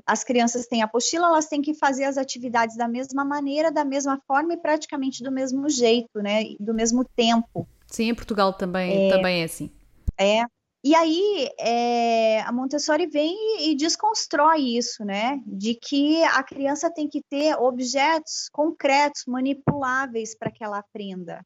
as 0.06 0.24
crianças 0.24 0.68
têm 0.68 0.82
apostila, 0.82 1.28
elas 1.28 1.48
têm 1.48 1.62
que 1.62 1.74
fazer 1.74 2.04
as 2.04 2.18
atividades 2.18 2.76
da 2.76 2.88
mesma 2.88 3.24
maneira, 3.24 3.72
da 3.72 3.86
mesma 3.86 4.22
forma 4.28 4.54
e 4.54 4.58
praticamente 4.58 5.24
do 5.24 5.32
mesmo 5.32 5.70
jeito, 5.70 6.22
né? 6.22 6.44
Do 6.60 6.74
mesmo 6.74 7.06
tempo. 7.16 7.66
Sim, 7.88 8.10
em 8.10 8.16
Portugal 8.16 8.52
também 8.54 9.08
é, 9.08 9.10
também 9.10 9.42
é 9.42 9.46
assim. 9.46 9.72
É. 10.20 10.44
E 10.84 10.94
aí 10.94 11.50
é, 11.58 12.42
a 12.42 12.52
Montessori 12.52 13.08
vem 13.08 13.70
e, 13.70 13.76
desconstrói 13.76 14.60
isso, 14.78 15.06
né? 15.06 15.42
De 15.46 15.76
que 15.76 16.22
a 16.26 16.44
criança 16.44 16.92
tem 16.92 17.08
que 17.08 17.22
ter 17.30 17.56
objetos 17.56 18.50
concretos, 18.52 19.24
manipuláveis 19.26 20.38
para 20.38 20.52
que 20.52 20.62
ela 20.62 20.80
aprenda. 20.80 21.42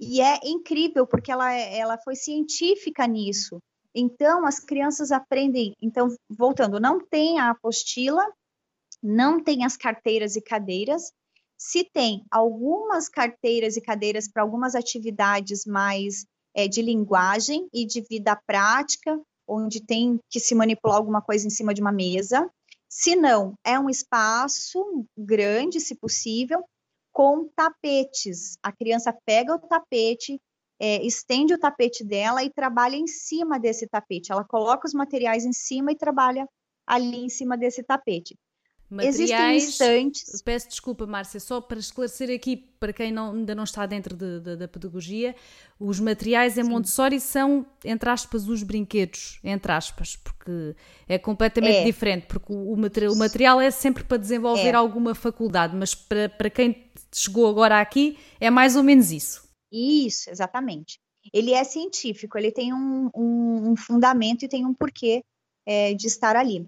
E 0.00 0.22
é 0.22 0.40
incrível 0.42 1.06
porque 1.06 1.30
ela, 1.30 1.52
ela 1.52 1.98
foi 1.98 2.16
científica 2.16 3.06
nisso. 3.06 3.60
Então, 3.94 4.46
as 4.46 4.58
crianças 4.58 5.12
aprendem. 5.12 5.74
Então, 5.82 6.08
voltando, 6.28 6.80
não 6.80 6.98
tem 6.98 7.38
a 7.38 7.50
apostila, 7.50 8.24
não 9.02 9.42
tem 9.42 9.64
as 9.66 9.76
carteiras 9.76 10.34
e 10.34 10.40
cadeiras. 10.40 11.12
Se 11.58 11.84
tem 11.84 12.24
algumas 12.30 13.08
carteiras 13.08 13.76
e 13.76 13.82
cadeiras 13.82 14.30
para 14.30 14.42
algumas 14.42 14.74
atividades 14.74 15.66
mais 15.66 16.24
é, 16.54 16.68
de 16.68 16.82
linguagem 16.82 17.68
e 17.72 17.86
de 17.86 18.00
vida 18.00 18.36
prática, 18.46 19.20
onde 19.46 19.84
tem 19.84 20.18
que 20.30 20.38
se 20.38 20.54
manipular 20.54 20.96
alguma 20.96 21.22
coisa 21.22 21.46
em 21.46 21.50
cima 21.50 21.72
de 21.72 21.80
uma 21.80 21.92
mesa. 21.92 22.50
Se 22.88 23.14
não, 23.16 23.54
é 23.64 23.78
um 23.78 23.88
espaço 23.88 25.06
grande, 25.16 25.80
se 25.80 25.94
possível, 25.94 26.64
com 27.12 27.48
tapetes. 27.54 28.58
A 28.62 28.72
criança 28.72 29.16
pega 29.24 29.54
o 29.54 29.58
tapete, 29.58 30.40
é, 30.80 31.04
estende 31.04 31.54
o 31.54 31.58
tapete 31.58 32.04
dela 32.04 32.44
e 32.44 32.50
trabalha 32.50 32.96
em 32.96 33.06
cima 33.06 33.58
desse 33.58 33.86
tapete. 33.86 34.30
Ela 34.30 34.44
coloca 34.44 34.86
os 34.86 34.94
materiais 34.94 35.44
em 35.44 35.52
cima 35.52 35.92
e 35.92 35.96
trabalha 35.96 36.48
ali 36.86 37.24
em 37.24 37.28
cima 37.28 37.56
desse 37.56 37.82
tapete. 37.82 38.36
Materiais, 38.90 39.64
Existem 39.64 40.06
instantes. 40.06 40.42
Peço 40.42 40.68
desculpa, 40.68 41.06
Márcia, 41.06 41.38
só 41.38 41.60
para 41.60 41.78
esclarecer 41.78 42.34
aqui, 42.34 42.56
para 42.56 42.90
quem 42.90 43.12
não, 43.12 43.32
ainda 43.32 43.54
não 43.54 43.64
está 43.64 43.84
dentro 43.84 44.16
de, 44.16 44.40
de, 44.40 44.56
da 44.56 44.66
pedagogia, 44.66 45.36
os 45.78 46.00
materiais 46.00 46.56
em 46.56 46.64
Sim. 46.64 46.70
Montessori 46.70 47.20
são, 47.20 47.66
entre 47.84 48.08
aspas, 48.08 48.48
os 48.48 48.62
brinquedos, 48.62 49.40
entre 49.44 49.72
aspas, 49.72 50.16
porque 50.16 50.74
é 51.06 51.18
completamente 51.18 51.78
é. 51.78 51.84
diferente, 51.84 52.26
porque 52.26 52.50
o, 52.50 52.72
o, 52.72 52.76
material, 53.16 53.60
é 53.60 53.70
sempre 53.70 54.04
para 54.04 54.16
desenvolver 54.16 54.70
é. 54.70 54.74
alguma 54.74 55.14
faculdade, 55.14 55.76
mas 55.76 55.94
para, 55.94 56.30
para 56.30 56.48
quem 56.48 56.90
chegou 57.12 57.46
agora 57.46 57.80
aqui 57.80 58.18
é 58.40 58.48
mais 58.48 58.74
ou 58.74 58.82
menos 58.82 59.12
isso. 59.12 59.46
Isso, 59.70 60.30
exatamente. 60.30 60.98
Ele 61.30 61.52
é 61.52 61.62
científico, 61.62 62.38
ele 62.38 62.50
tem 62.50 62.72
um, 62.72 63.10
um, 63.14 63.72
um 63.72 63.76
fundamento 63.76 64.44
e 64.44 64.48
tem 64.48 64.64
um 64.64 64.72
porquê 64.72 65.22
é, 65.66 65.92
de 65.92 66.06
estar 66.06 66.36
ali. 66.36 66.66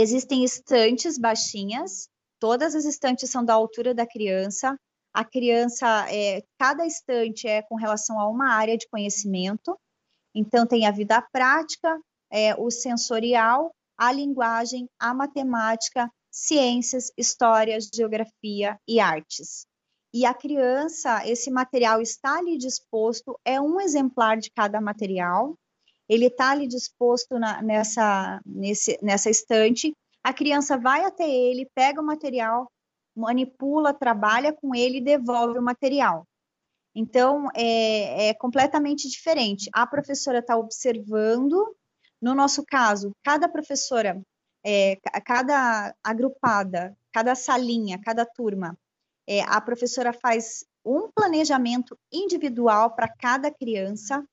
Existem 0.00 0.44
estantes 0.44 1.18
baixinhas, 1.18 2.08
todas 2.38 2.74
as 2.76 2.84
estantes 2.84 3.30
são 3.30 3.44
da 3.44 3.54
altura 3.54 3.92
da 3.92 4.06
criança. 4.06 4.78
A 5.12 5.24
criança, 5.24 6.06
é, 6.08 6.42
cada 6.56 6.86
estante 6.86 7.48
é 7.48 7.62
com 7.62 7.74
relação 7.74 8.20
a 8.20 8.28
uma 8.28 8.54
área 8.54 8.78
de 8.78 8.88
conhecimento. 8.88 9.76
Então, 10.32 10.66
tem 10.66 10.86
a 10.86 10.92
vida 10.92 11.20
prática, 11.32 11.98
é, 12.30 12.54
o 12.54 12.70
sensorial, 12.70 13.74
a 13.96 14.12
linguagem, 14.12 14.88
a 15.00 15.12
matemática, 15.12 16.08
ciências, 16.30 17.10
história, 17.16 17.78
geografia 17.92 18.78
e 18.86 19.00
artes 19.00 19.66
e 20.12 20.24
a 20.24 20.32
criança, 20.32 21.26
esse 21.26 21.50
material 21.50 22.00
está 22.00 22.38
ali 22.38 22.56
disposto, 22.56 23.38
é 23.44 23.60
um 23.60 23.80
exemplar 23.80 24.38
de 24.38 24.50
cada 24.50 24.80
material, 24.80 25.54
ele 26.08 26.26
está 26.26 26.50
ali 26.50 26.66
disposto 26.66 27.38
na, 27.38 27.60
nessa, 27.62 28.40
nesse, 28.44 28.98
nessa 29.02 29.28
estante, 29.28 29.94
a 30.22 30.32
criança 30.32 30.76
vai 30.76 31.04
até 31.04 31.28
ele, 31.28 31.68
pega 31.74 32.00
o 32.00 32.04
material, 32.04 32.70
manipula, 33.14 33.92
trabalha 33.92 34.52
com 34.52 34.74
ele 34.74 34.98
e 34.98 35.04
devolve 35.04 35.58
o 35.58 35.62
material. 35.62 36.26
Então, 36.94 37.48
é, 37.54 38.28
é 38.28 38.34
completamente 38.34 39.08
diferente. 39.08 39.70
A 39.72 39.86
professora 39.86 40.38
está 40.38 40.56
observando, 40.56 41.76
no 42.20 42.34
nosso 42.34 42.64
caso, 42.64 43.12
cada 43.22 43.48
professora, 43.48 44.20
é, 44.64 44.96
cada 45.24 45.94
agrupada, 46.02 46.96
cada 47.12 47.34
salinha, 47.34 48.00
cada 48.02 48.26
turma, 48.26 48.76
é, 49.28 49.42
a 49.42 49.60
professora 49.60 50.12
faz 50.12 50.64
um 50.84 51.10
planejamento 51.14 51.96
individual 52.12 52.94
para 52.94 53.08
cada 53.08 53.50
criança. 53.50 54.24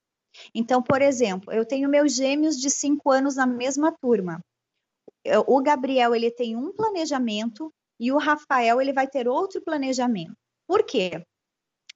Então, 0.53 0.81
por 0.81 1.01
exemplo, 1.01 1.51
eu 1.53 1.65
tenho 1.65 1.89
meus 1.89 2.13
gêmeos 2.13 2.59
de 2.59 2.69
cinco 2.69 3.11
anos 3.11 3.35
na 3.35 3.45
mesma 3.45 3.91
turma. 3.91 4.39
O 5.47 5.61
Gabriel 5.61 6.13
ele 6.13 6.29
tem 6.29 6.55
um 6.55 6.71
planejamento 6.71 7.71
e 7.99 8.11
o 8.11 8.17
Rafael 8.17 8.79
ele 8.81 8.93
vai 8.93 9.07
ter 9.07 9.27
outro 9.27 9.61
planejamento. 9.61 10.35
Por 10.67 10.83
quê? 10.83 11.23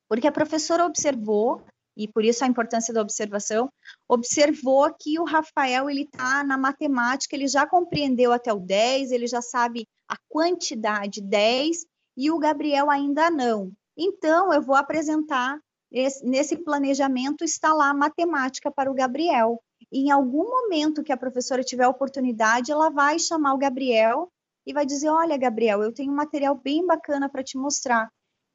Porque 0.07 0.27
a 0.27 0.31
professora 0.31 0.85
observou 0.85 1.63
e 1.99 2.07
por 2.07 2.23
isso 2.23 2.45
a 2.45 2.47
importância 2.47 2.93
da 2.93 3.01
observação, 3.01 3.69
observou 4.07 4.89
que 4.97 5.19
o 5.19 5.25
Rafael 5.25 5.89
ele 5.89 6.03
está 6.03 6.45
na 6.45 6.57
matemática, 6.57 7.35
ele 7.35 7.45
já 7.45 7.67
compreendeu 7.67 8.31
até 8.31 8.53
o 8.53 8.59
10, 8.59 9.11
ele 9.11 9.27
já 9.27 9.41
sabe 9.41 9.85
a 10.07 10.15
quantidade 10.29 11.21
10 11.21 11.85
e 12.15 12.31
o 12.31 12.39
Gabriel 12.39 12.89
ainda 12.89 13.29
não. 13.29 13.73
Então 13.97 14.53
eu 14.53 14.61
vou 14.61 14.75
apresentar 14.75 15.59
esse, 15.91 16.25
nesse 16.25 16.57
planejamento 16.57 17.43
está 17.43 17.73
lá 17.73 17.89
a 17.89 17.93
matemática 17.93 18.71
para 18.71 18.91
o 18.91 18.93
Gabriel. 18.93 19.61
E 19.91 20.07
em 20.07 20.11
algum 20.11 20.49
momento 20.49 21.03
que 21.03 21.11
a 21.11 21.17
professora 21.17 21.63
tiver 21.63 21.87
oportunidade, 21.87 22.71
ela 22.71 22.89
vai 22.89 23.17
chamar 23.17 23.53
o 23.53 23.57
Gabriel 23.57 24.29
e 24.65 24.73
vai 24.73 24.85
dizer: 24.85 25.09
"Olha, 25.09 25.37
Gabriel, 25.37 25.81
eu 25.81 25.93
tenho 25.93 26.11
um 26.11 26.15
material 26.15 26.55
bem 26.55 26.85
bacana 26.85 27.29
para 27.29 27.43
te 27.43 27.57
mostrar 27.57 28.09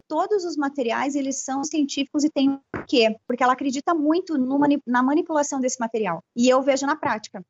todos 0.09 0.45
os 0.45 0.57
materiais 0.57 1.15
eles 1.15 1.43
são 1.43 1.65
científicos 1.65 2.25
e 2.25 2.31
tem 2.31 2.51
um 2.51 2.61
quê? 2.87 3.17
Porque 3.27 3.43
ela 3.43 3.53
acredita 3.53 3.95
muito 3.95 4.39
no, 4.39 4.59
na 4.87 5.03
manipulação 5.03 5.61
desse 5.61 5.79
material. 5.81 6.23
E 6.37 6.49
eu 6.49 6.63
vejo 6.63 6.87
na 6.87 6.97
prática 6.97 7.45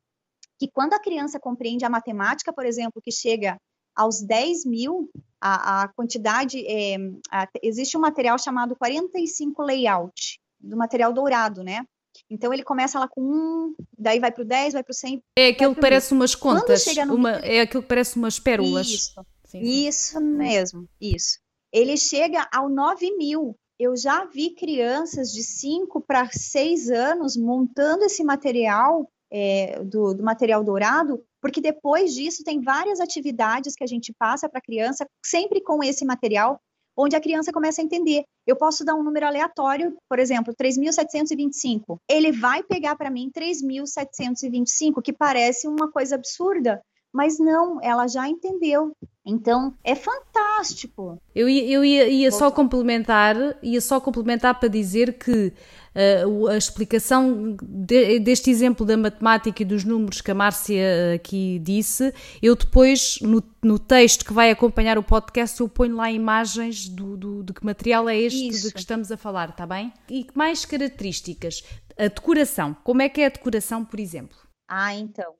que 0.58 0.68
quando 0.70 0.94
a 0.94 1.00
criança 1.00 1.40
compreende 1.40 1.84
a 1.84 1.90
matemática, 1.90 2.52
por 2.52 2.64
exemplo, 2.64 3.02
que 3.02 3.10
chega 3.10 3.56
aos 3.94 4.20
10 4.22 4.64
mil, 4.64 5.10
a, 5.46 5.82
a 5.82 5.88
quantidade, 5.88 6.64
é, 6.66 6.96
a, 7.30 7.48
existe 7.62 7.96
um 7.96 8.00
material 8.00 8.38
chamado 8.38 8.74
45 8.76 9.62
layout, 9.62 10.40
do 10.58 10.76
material 10.76 11.12
dourado, 11.12 11.62
né? 11.62 11.84
Então 12.30 12.52
ele 12.54 12.62
começa 12.62 12.98
lá 12.98 13.08
com 13.08 13.20
um, 13.20 13.74
daí 13.98 14.20
vai 14.20 14.30
para 14.30 14.42
o 14.42 14.46
10, 14.46 14.72
vai 14.72 14.82
para 14.82 14.92
o 14.92 14.94
100. 14.94 15.22
É 15.36 15.48
aquilo 15.48 15.74
que 15.74 15.80
parece 15.80 16.14
umas 16.14 16.34
contas, 16.34 16.86
uma, 17.10 17.32
é 17.32 17.60
aquilo 17.60 17.82
que 17.82 17.88
parece 17.88 18.16
umas 18.16 18.38
pérolas. 18.38 18.86
Isso, 18.86 19.12
sim, 19.44 19.60
sim. 19.60 19.88
isso 19.88 20.20
mesmo, 20.20 20.88
isso 21.00 21.44
ele 21.74 21.96
chega 21.96 22.48
ao 22.54 22.68
9 22.68 23.16
mil. 23.16 23.58
Eu 23.76 23.96
já 23.96 24.24
vi 24.24 24.50
crianças 24.50 25.32
de 25.32 25.42
5 25.42 26.00
para 26.02 26.28
6 26.30 26.88
anos 26.90 27.36
montando 27.36 28.04
esse 28.04 28.22
material, 28.22 29.10
é, 29.28 29.82
do, 29.82 30.14
do 30.14 30.22
material 30.22 30.62
dourado, 30.62 31.20
porque 31.44 31.60
depois 31.60 32.14
disso 32.14 32.42
tem 32.42 32.62
várias 32.62 33.00
atividades 33.00 33.74
que 33.76 33.84
a 33.84 33.86
gente 33.86 34.14
passa 34.18 34.48
para 34.48 34.60
a 34.60 34.62
criança, 34.62 35.04
sempre 35.22 35.60
com 35.60 35.84
esse 35.84 36.02
material, 36.02 36.58
onde 36.96 37.14
a 37.14 37.20
criança 37.20 37.52
começa 37.52 37.82
a 37.82 37.84
entender. 37.84 38.24
Eu 38.46 38.56
posso 38.56 38.82
dar 38.82 38.94
um 38.94 39.02
número 39.02 39.26
aleatório, 39.26 39.94
por 40.08 40.18
exemplo, 40.18 40.54
3.725. 40.54 41.98
Ele 42.08 42.32
vai 42.32 42.62
pegar 42.62 42.96
para 42.96 43.10
mim 43.10 43.30
3.725, 43.30 45.02
que 45.02 45.12
parece 45.12 45.68
uma 45.68 45.92
coisa 45.92 46.14
absurda, 46.14 46.80
mas 47.12 47.38
não, 47.38 47.78
ela 47.82 48.06
já 48.06 48.26
entendeu. 48.26 48.92
Então, 49.22 49.74
é 49.84 49.94
fantástico. 49.94 51.20
Eu 51.34 51.46
ia, 51.46 51.70
eu 51.70 51.84
ia, 51.84 52.08
ia 52.08 52.32
só 52.32 52.50
complementar, 52.50 53.36
ia 53.62 53.82
só 53.82 54.00
complementar 54.00 54.58
para 54.58 54.68
dizer 54.70 55.18
que 55.18 55.52
uh, 55.94 56.48
a 56.48 56.56
explicação 56.56 57.56
de, 57.62 58.18
deste 58.20 58.50
exemplo 58.50 58.84
da 58.84 58.96
matemática 58.96 59.62
e 59.62 59.64
dos 59.64 59.84
números 59.84 60.20
que 60.20 60.30
a 60.30 60.34
Márcia 60.34 61.14
aqui 61.14 61.58
disse, 61.60 62.12
eu 62.42 62.54
depois, 62.56 63.18
no, 63.22 63.42
no 63.62 63.78
texto 63.78 64.24
que 64.24 64.32
vai 64.32 64.50
acompanhar 64.50 64.98
o 64.98 65.02
podcast, 65.02 65.60
eu 65.60 65.68
ponho 65.68 65.96
lá 65.96 66.10
imagens 66.10 66.88
do, 66.88 67.16
do, 67.16 67.42
de 67.42 67.52
que 67.52 67.64
material 67.64 68.08
é 68.08 68.16
este 68.16 68.48
Isso. 68.48 68.68
de 68.68 68.74
que 68.74 68.80
estamos 68.80 69.10
a 69.10 69.16
falar, 69.16 69.50
está 69.50 69.66
bem? 69.66 69.92
E 70.10 70.26
mais 70.34 70.64
características? 70.64 71.62
A 71.96 72.08
decoração. 72.08 72.74
Como 72.82 73.02
é 73.02 73.08
que 73.08 73.20
é 73.20 73.26
a 73.26 73.30
decoração, 73.30 73.84
por 73.84 74.00
exemplo? 74.00 74.36
Ah, 74.68 74.94
então 74.94 75.34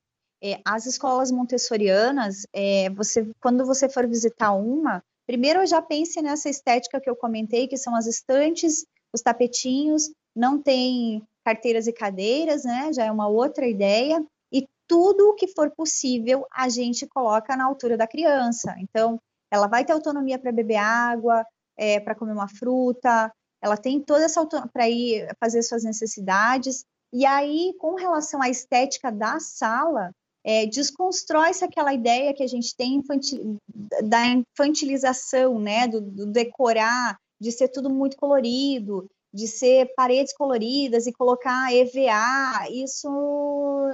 é, 0.44 0.60
as 0.62 0.84
escolas 0.84 1.32
montessorianas, 1.32 2.46
é, 2.52 2.90
você, 2.90 3.26
quando 3.40 3.64
você 3.64 3.88
for 3.88 4.06
visitar 4.06 4.52
uma, 4.52 5.02
primeiro 5.26 5.64
já 5.66 5.80
pense 5.80 6.20
nessa 6.20 6.50
estética 6.50 7.00
que 7.00 7.08
eu 7.08 7.16
comentei, 7.16 7.66
que 7.66 7.78
são 7.78 7.96
as 7.96 8.06
estantes, 8.06 8.84
os 9.10 9.22
tapetinhos, 9.22 10.10
não 10.35 10.61
tem 10.61 11.23
carteiras 11.44 11.87
e 11.87 11.92
cadeiras, 11.92 12.64
né? 12.64 12.92
Já 12.92 13.05
é 13.05 13.12
uma 13.12 13.29
outra 13.29 13.66
ideia. 13.66 14.25
E 14.53 14.66
tudo 14.88 15.31
o 15.31 15.35
que 15.35 15.49
for 15.49 15.70
possível 15.70 16.47
a 16.53 16.68
gente 16.68 17.07
coloca 17.07 17.57
na 17.57 17.64
altura 17.64 17.97
da 17.97 18.07
criança. 18.07 18.75
Então, 18.79 19.18
ela 19.51 19.66
vai 19.66 19.85
ter 19.85 19.92
autonomia 19.92 20.38
para 20.38 20.53
beber 20.53 20.77
água, 20.77 21.44
é, 21.77 22.01
para 22.01 22.14
comer 22.14 22.33
uma 22.33 22.49
fruta, 22.49 23.33
ela 23.62 23.77
tem 23.77 24.01
toda 24.01 24.25
essa 24.25 24.40
autonomia 24.40 24.70
para 24.73 24.88
ir 24.88 25.29
fazer 25.40 25.62
suas 25.62 25.85
necessidades. 25.85 26.85
E 27.12 27.25
aí, 27.25 27.75
com 27.79 27.94
relação 27.94 28.42
à 28.42 28.49
estética 28.49 29.11
da 29.11 29.38
sala, 29.40 30.11
é, 30.44 30.66
desconstrói-se 30.66 31.64
aquela 31.64 31.94
ideia 31.94 32.35
que 32.35 32.42
a 32.42 32.47
gente 32.47 32.77
tem 32.77 32.97
infantil, 32.97 33.57
da 34.03 34.27
infantilização, 34.27 35.59
né, 35.59 35.88
do, 35.88 36.01
do, 36.01 36.27
decorar, 36.27 37.16
de 37.40 37.51
ser 37.51 37.68
tudo 37.68 37.88
muito 37.88 38.16
colorido, 38.16 39.09
de 39.35 39.49
ser 39.49 39.92
paredes 39.97 40.33
coloridas 40.33 41.09
e 41.09 41.12
colocar 41.12 41.75
EVA, 41.75 42.70
isso 42.70 43.09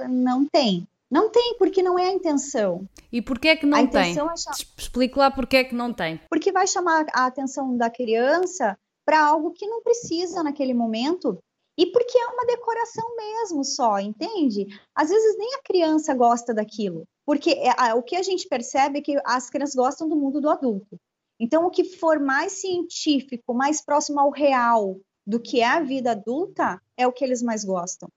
não 0.07 0.45
tem. 0.45 0.87
Não 1.09 1.29
tem, 1.29 1.57
porque 1.57 1.81
não 1.81 1.97
é 1.97 2.09
a 2.09 2.13
intenção. 2.13 2.87
E 3.11 3.21
por 3.21 3.39
que 3.39 3.47
é 3.49 3.55
que 3.55 3.65
não 3.65 3.79
a 3.79 3.87
tem? 3.87 4.11
É 4.11 4.13
chamar... 4.13 4.35
Explique 4.77 5.17
lá 5.17 5.31
por 5.31 5.47
que 5.47 5.57
é 5.57 5.63
que 5.63 5.75
não 5.75 5.91
tem. 5.91 6.21
Porque 6.29 6.51
vai 6.51 6.67
chamar 6.67 7.05
a 7.11 7.25
atenção 7.25 7.75
da 7.75 7.89
criança 7.89 8.77
para 9.03 9.25
algo 9.25 9.51
que 9.51 9.67
não 9.67 9.81
precisa 9.81 10.43
naquele 10.43 10.75
momento 10.75 11.39
e 11.77 11.87
porque 11.87 12.17
é 12.17 12.27
uma 12.27 12.45
decoração 12.45 13.15
mesmo 13.15 13.65
só, 13.65 13.99
entende? 13.99 14.67
Às 14.95 15.09
vezes 15.09 15.37
nem 15.37 15.55
a 15.55 15.63
criança 15.63 16.13
gosta 16.13 16.53
daquilo, 16.53 17.05
porque 17.25 17.51
é, 17.51 17.93
o 17.95 18.03
que 18.03 18.15
a 18.15 18.21
gente 18.21 18.47
percebe 18.47 18.99
é 18.99 19.01
que 19.01 19.19
as 19.25 19.49
crianças 19.49 19.75
gostam 19.75 20.07
do 20.07 20.15
mundo 20.15 20.39
do 20.39 20.49
adulto. 20.49 20.97
Então, 21.39 21.65
o 21.65 21.71
que 21.71 21.83
for 21.83 22.19
mais 22.19 22.51
científico, 22.51 23.53
mais 23.53 23.83
próximo 23.83 24.19
ao 24.19 24.29
real 24.29 24.97
do 25.25 25.39
que 25.39 25.61
é 25.61 25.67
a 25.67 25.81
vida 25.81 26.11
adulta, 26.11 26.81
é 26.97 27.07
o 27.07 27.11
que 27.11 27.23
eles 27.23 27.41
mais 27.41 27.63
gostam. 27.63 28.09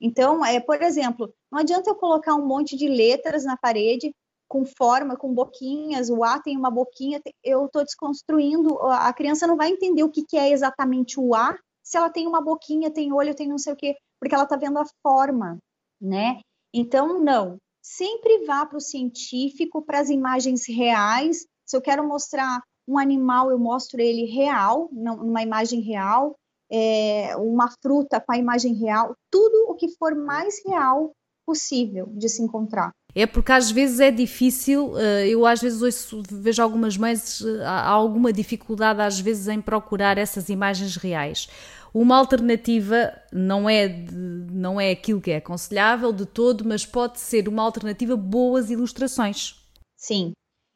Então, 0.00 0.44
é, 0.44 0.60
por 0.60 0.80
exemplo, 0.82 1.32
não 1.50 1.60
adianta 1.60 1.90
eu 1.90 1.94
colocar 1.94 2.34
um 2.34 2.46
monte 2.46 2.76
de 2.76 2.88
letras 2.88 3.44
na 3.44 3.56
parede 3.56 4.14
com 4.48 4.64
forma, 4.64 5.16
com 5.16 5.34
boquinhas, 5.34 6.10
o 6.10 6.22
A 6.22 6.38
tem 6.38 6.56
uma 6.56 6.70
boquinha, 6.70 7.20
eu 7.42 7.66
estou 7.66 7.82
desconstruindo, 7.82 8.78
a 8.82 9.12
criança 9.12 9.46
não 9.46 9.56
vai 9.56 9.70
entender 9.70 10.02
o 10.02 10.10
que, 10.10 10.24
que 10.24 10.36
é 10.36 10.50
exatamente 10.50 11.18
o 11.18 11.34
A 11.34 11.58
se 11.84 11.98
ela 11.98 12.08
tem 12.08 12.26
uma 12.26 12.40
boquinha, 12.40 12.90
tem 12.90 13.12
olho, 13.12 13.34
tem 13.34 13.46
não 13.46 13.58
sei 13.58 13.74
o 13.74 13.76
quê, 13.76 13.94
porque 14.18 14.34
ela 14.34 14.44
está 14.44 14.56
vendo 14.56 14.78
a 14.78 14.86
forma, 15.02 15.58
né? 16.00 16.40
Então, 16.72 17.20
não. 17.20 17.58
Sempre 17.82 18.46
vá 18.46 18.64
para 18.64 18.78
o 18.78 18.80
científico, 18.80 19.82
para 19.82 20.00
as 20.00 20.08
imagens 20.08 20.66
reais. 20.66 21.46
Se 21.66 21.76
eu 21.76 21.82
quero 21.82 22.02
mostrar 22.02 22.62
um 22.88 22.98
animal, 22.98 23.50
eu 23.50 23.58
mostro 23.58 24.00
ele 24.00 24.24
real, 24.24 24.88
numa 24.90 25.42
imagem 25.42 25.80
real, 25.80 26.34
é, 26.74 27.36
uma 27.36 27.70
fruta 27.80 28.20
com 28.20 28.32
a 28.32 28.36
imagem 28.36 28.74
real, 28.74 29.14
tudo 29.30 29.70
o 29.70 29.76
que 29.76 29.88
for 29.96 30.12
mais 30.16 30.60
real 30.66 31.12
possível 31.46 32.06
de 32.06 32.28
se 32.28 32.42
encontrar. 32.42 32.90
É 33.14 33.26
porque 33.26 33.52
às 33.52 33.70
vezes 33.70 34.00
é 34.00 34.10
difícil, 34.10 34.98
eh, 34.98 35.28
eu 35.28 35.46
às 35.46 35.60
vezes 35.60 35.82
ouço, 35.82 36.22
vejo 36.28 36.60
algumas 36.60 36.96
mães, 36.96 37.40
eh, 37.42 37.64
há 37.64 37.86
alguma 37.86 38.32
dificuldade 38.32 39.00
às 39.00 39.20
vezes 39.20 39.46
em 39.46 39.60
procurar 39.60 40.18
essas 40.18 40.48
imagens 40.48 40.96
reais. 40.96 41.48
Uma 41.92 42.16
alternativa 42.16 43.12
não 43.32 43.70
é, 43.70 43.86
de, 43.86 44.16
não 44.50 44.80
é 44.80 44.90
aquilo 44.90 45.20
que 45.20 45.30
é 45.30 45.36
aconselhável 45.36 46.12
de 46.12 46.26
todo, 46.26 46.64
mas 46.64 46.84
pode 46.84 47.20
ser 47.20 47.46
uma 47.46 47.62
alternativa 47.62 48.16
boas 48.16 48.68
ilustrações. 48.68 49.62
Sim, 49.96 50.32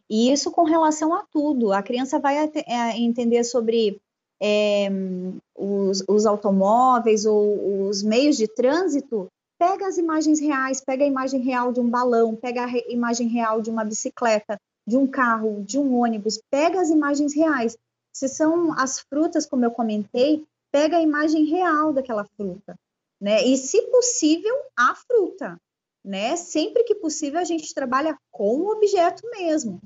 e 0.09 0.31
isso 0.31 0.53
com 0.53 0.63
relação 0.63 1.13
a 1.13 1.25
tudo. 1.33 1.73
A 1.73 1.83
criança 1.83 2.21
vai 2.21 2.37
entender 2.97 3.43
sobre 3.43 4.01
é, 4.41 4.89
os, 5.57 6.05
os 6.09 6.27
automóveis 6.27 7.27
ou 7.27 7.89
os 7.89 8.03
meios 8.03 8.37
de 8.37 8.47
trânsito 8.47 9.29
Pega 9.59 9.89
as 9.89 9.99
imagens 9.99 10.39
reais, 10.39 10.81
pega 10.81 11.03
a 11.03 11.07
imagem 11.07 11.41
real 11.41 11.73
de 11.73 11.81
um 11.81 11.91
balão, 11.91 12.37
pega 12.37 12.65
a 12.65 12.79
imagem 12.89 13.27
real 13.27 13.61
de 13.61 13.69
uma 13.69 13.85
bicicleta, 13.85 14.57
de 14.87 14.97
um 14.97 15.05
carro, 15.05 15.65
de 15.65 15.77
um 15.77 15.97
ônibus, 15.97 16.41
pega 16.49 16.81
as 16.81 16.91
imagens 16.91 17.35
reais. 17.35 17.77
Se 18.13 18.29
são 18.29 18.73
as 18.79 19.01
frutas, 19.01 19.47
como 19.47 19.65
eu 19.65 19.73
comentei, 19.73 20.45
pega 20.71 20.99
a 20.99 21.03
imagem 21.03 21.45
real 21.47 21.93
daquela 21.93 22.25
fruta, 22.37 22.77
né? 23.21 23.45
E, 23.45 23.57
se 23.57 23.83
possível, 23.91 24.55
a 24.77 24.95
fruta, 24.95 25.61
né? 26.05 26.37
Sempre 26.37 26.85
que 26.85 26.95
possível, 26.95 27.41
a 27.41 27.45
gente 27.45 27.75
trabalha 27.75 28.17
com 28.31 28.61
o 28.61 28.71
objeto 28.71 29.29
mesmo. 29.29 29.81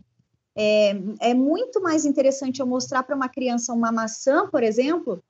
É, 0.54 0.90
é 1.20 1.34
muito 1.34 1.80
mais 1.80 2.04
interessante 2.04 2.60
eu 2.60 2.66
mostrar 2.66 3.02
para 3.02 3.16
uma 3.16 3.28
criança 3.28 3.72
uma 3.72 3.90
maçã, 3.90 4.48
por 4.48 4.62
exemplo, 4.62 5.22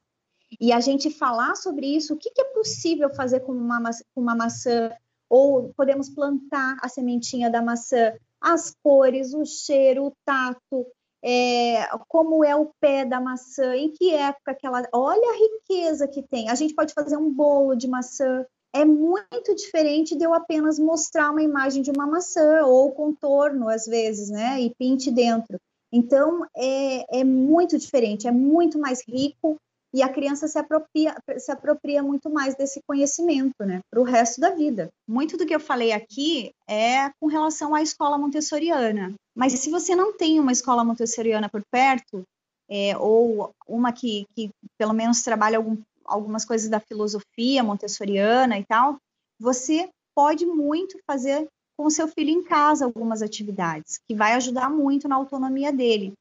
e 0.61 0.73
a 0.73 0.81
gente 0.81 1.11
falar 1.11 1.55
sobre 1.55 1.87
isso, 1.87 2.15
o 2.15 2.17
que, 2.17 2.31
que 2.31 2.41
é 2.41 2.53
possível 2.53 3.09
fazer 3.15 3.41
com 3.41 3.53
uma, 3.53 3.81
com 4.15 4.21
uma 4.21 4.35
maçã, 4.35 4.91
ou 5.29 5.73
podemos 5.75 6.09
plantar 6.11 6.77
a 6.83 6.89
sementinha 6.89 7.49
da 7.49 7.63
maçã, 7.63 8.13
as 8.41 8.75
cores, 8.83 9.33
o 9.33 9.45
cheiro, 9.45 10.07
o 10.07 10.13
tato, 10.25 10.87
é, 11.23 11.87
como 12.09 12.45
é 12.45 12.55
o 12.57 12.73
pé 12.81 13.05
da 13.05 13.21
maçã, 13.21 13.77
em 13.77 13.91
que 13.91 14.13
época 14.13 14.55
que 14.55 14.67
ela. 14.67 14.83
Olha 14.93 15.31
a 15.31 15.39
riqueza 15.39 16.09
que 16.09 16.21
tem. 16.21 16.51
A 16.51 16.55
gente 16.55 16.75
pode 16.75 16.93
fazer 16.93 17.17
um 17.17 17.33
bolo 17.33 17.77
de 17.77 17.87
maçã. 17.87 18.45
É 18.75 18.85
muito 18.85 19.55
diferente 19.55 20.17
de 20.17 20.25
eu 20.25 20.33
apenas 20.33 20.79
mostrar 20.79 21.31
uma 21.31 21.43
imagem 21.43 21.83
de 21.83 21.91
uma 21.91 22.07
maçã 22.07 22.65
ou 22.65 22.91
contorno, 22.93 23.69
às 23.69 23.85
vezes, 23.85 24.31
né? 24.31 24.61
E 24.61 24.75
pinte 24.75 25.11
dentro. 25.11 25.59
Então, 25.93 26.47
é, 26.57 27.21
é 27.21 27.25
muito 27.25 27.77
diferente, 27.77 28.27
é 28.27 28.33
muito 28.33 28.79
mais 28.79 29.03
rico, 29.07 29.59
e 29.95 30.03
a 30.03 30.09
criança 30.09 30.49
se 30.49 30.59
apropria, 30.59 31.15
se 31.39 31.53
apropria 31.53 32.03
muito 32.03 32.31
mais 32.31 32.55
desse 32.55 32.81
conhecimento, 32.87 33.65
né, 33.65 33.81
para 33.91 34.01
o 34.01 34.05
resto 34.05 34.41
da 34.41 34.51
vida. 34.51 34.89
Muito 35.07 35.37
do 35.37 35.45
que 35.45 35.55
eu 35.55 35.61
falei 35.61 35.93
aqui 35.93 36.53
é 36.67 37.11
com 37.21 37.27
relação 37.27 37.75
à 37.75 37.83
escola 37.83 38.17
montessoriana, 38.17 39.15
mas 39.37 39.53
se 39.53 39.71
você 39.71 39.95
não 39.95 40.17
tem 40.17 40.41
uma 40.41 40.53
escola 40.53 40.83
montessoriana 40.83 41.49
por 41.49 41.63
perto, 41.71 42.23
é, 42.71 42.97
ou 42.97 43.53
uma 43.69 43.93
que, 43.93 44.27
que 44.35 44.51
pelo 44.79 44.95
menos 44.95 45.23
trabalha 45.23 45.59
algum, 45.59 45.77
algumas 46.05 46.45
coisas 46.45 46.69
da 46.69 46.81
filosofia 46.81 47.63
montessoriana 47.63 48.59
e 48.59 48.65
tal, 48.65 48.97
você 49.39 49.89
pode 50.15 50.47
muito 50.47 50.99
fazer 51.07 51.49
com 51.77 51.91
seu 51.91 52.07
filho 52.07 52.31
em 52.31 52.45
casa 52.45 52.85
algumas 52.85 53.23
atividades, 53.23 53.99
que 54.07 54.15
vai 54.15 54.35
ajudar 54.35 54.71
muito 54.71 55.09
na 55.09 55.17
autonomia 55.17 55.73
dele. 55.73 56.13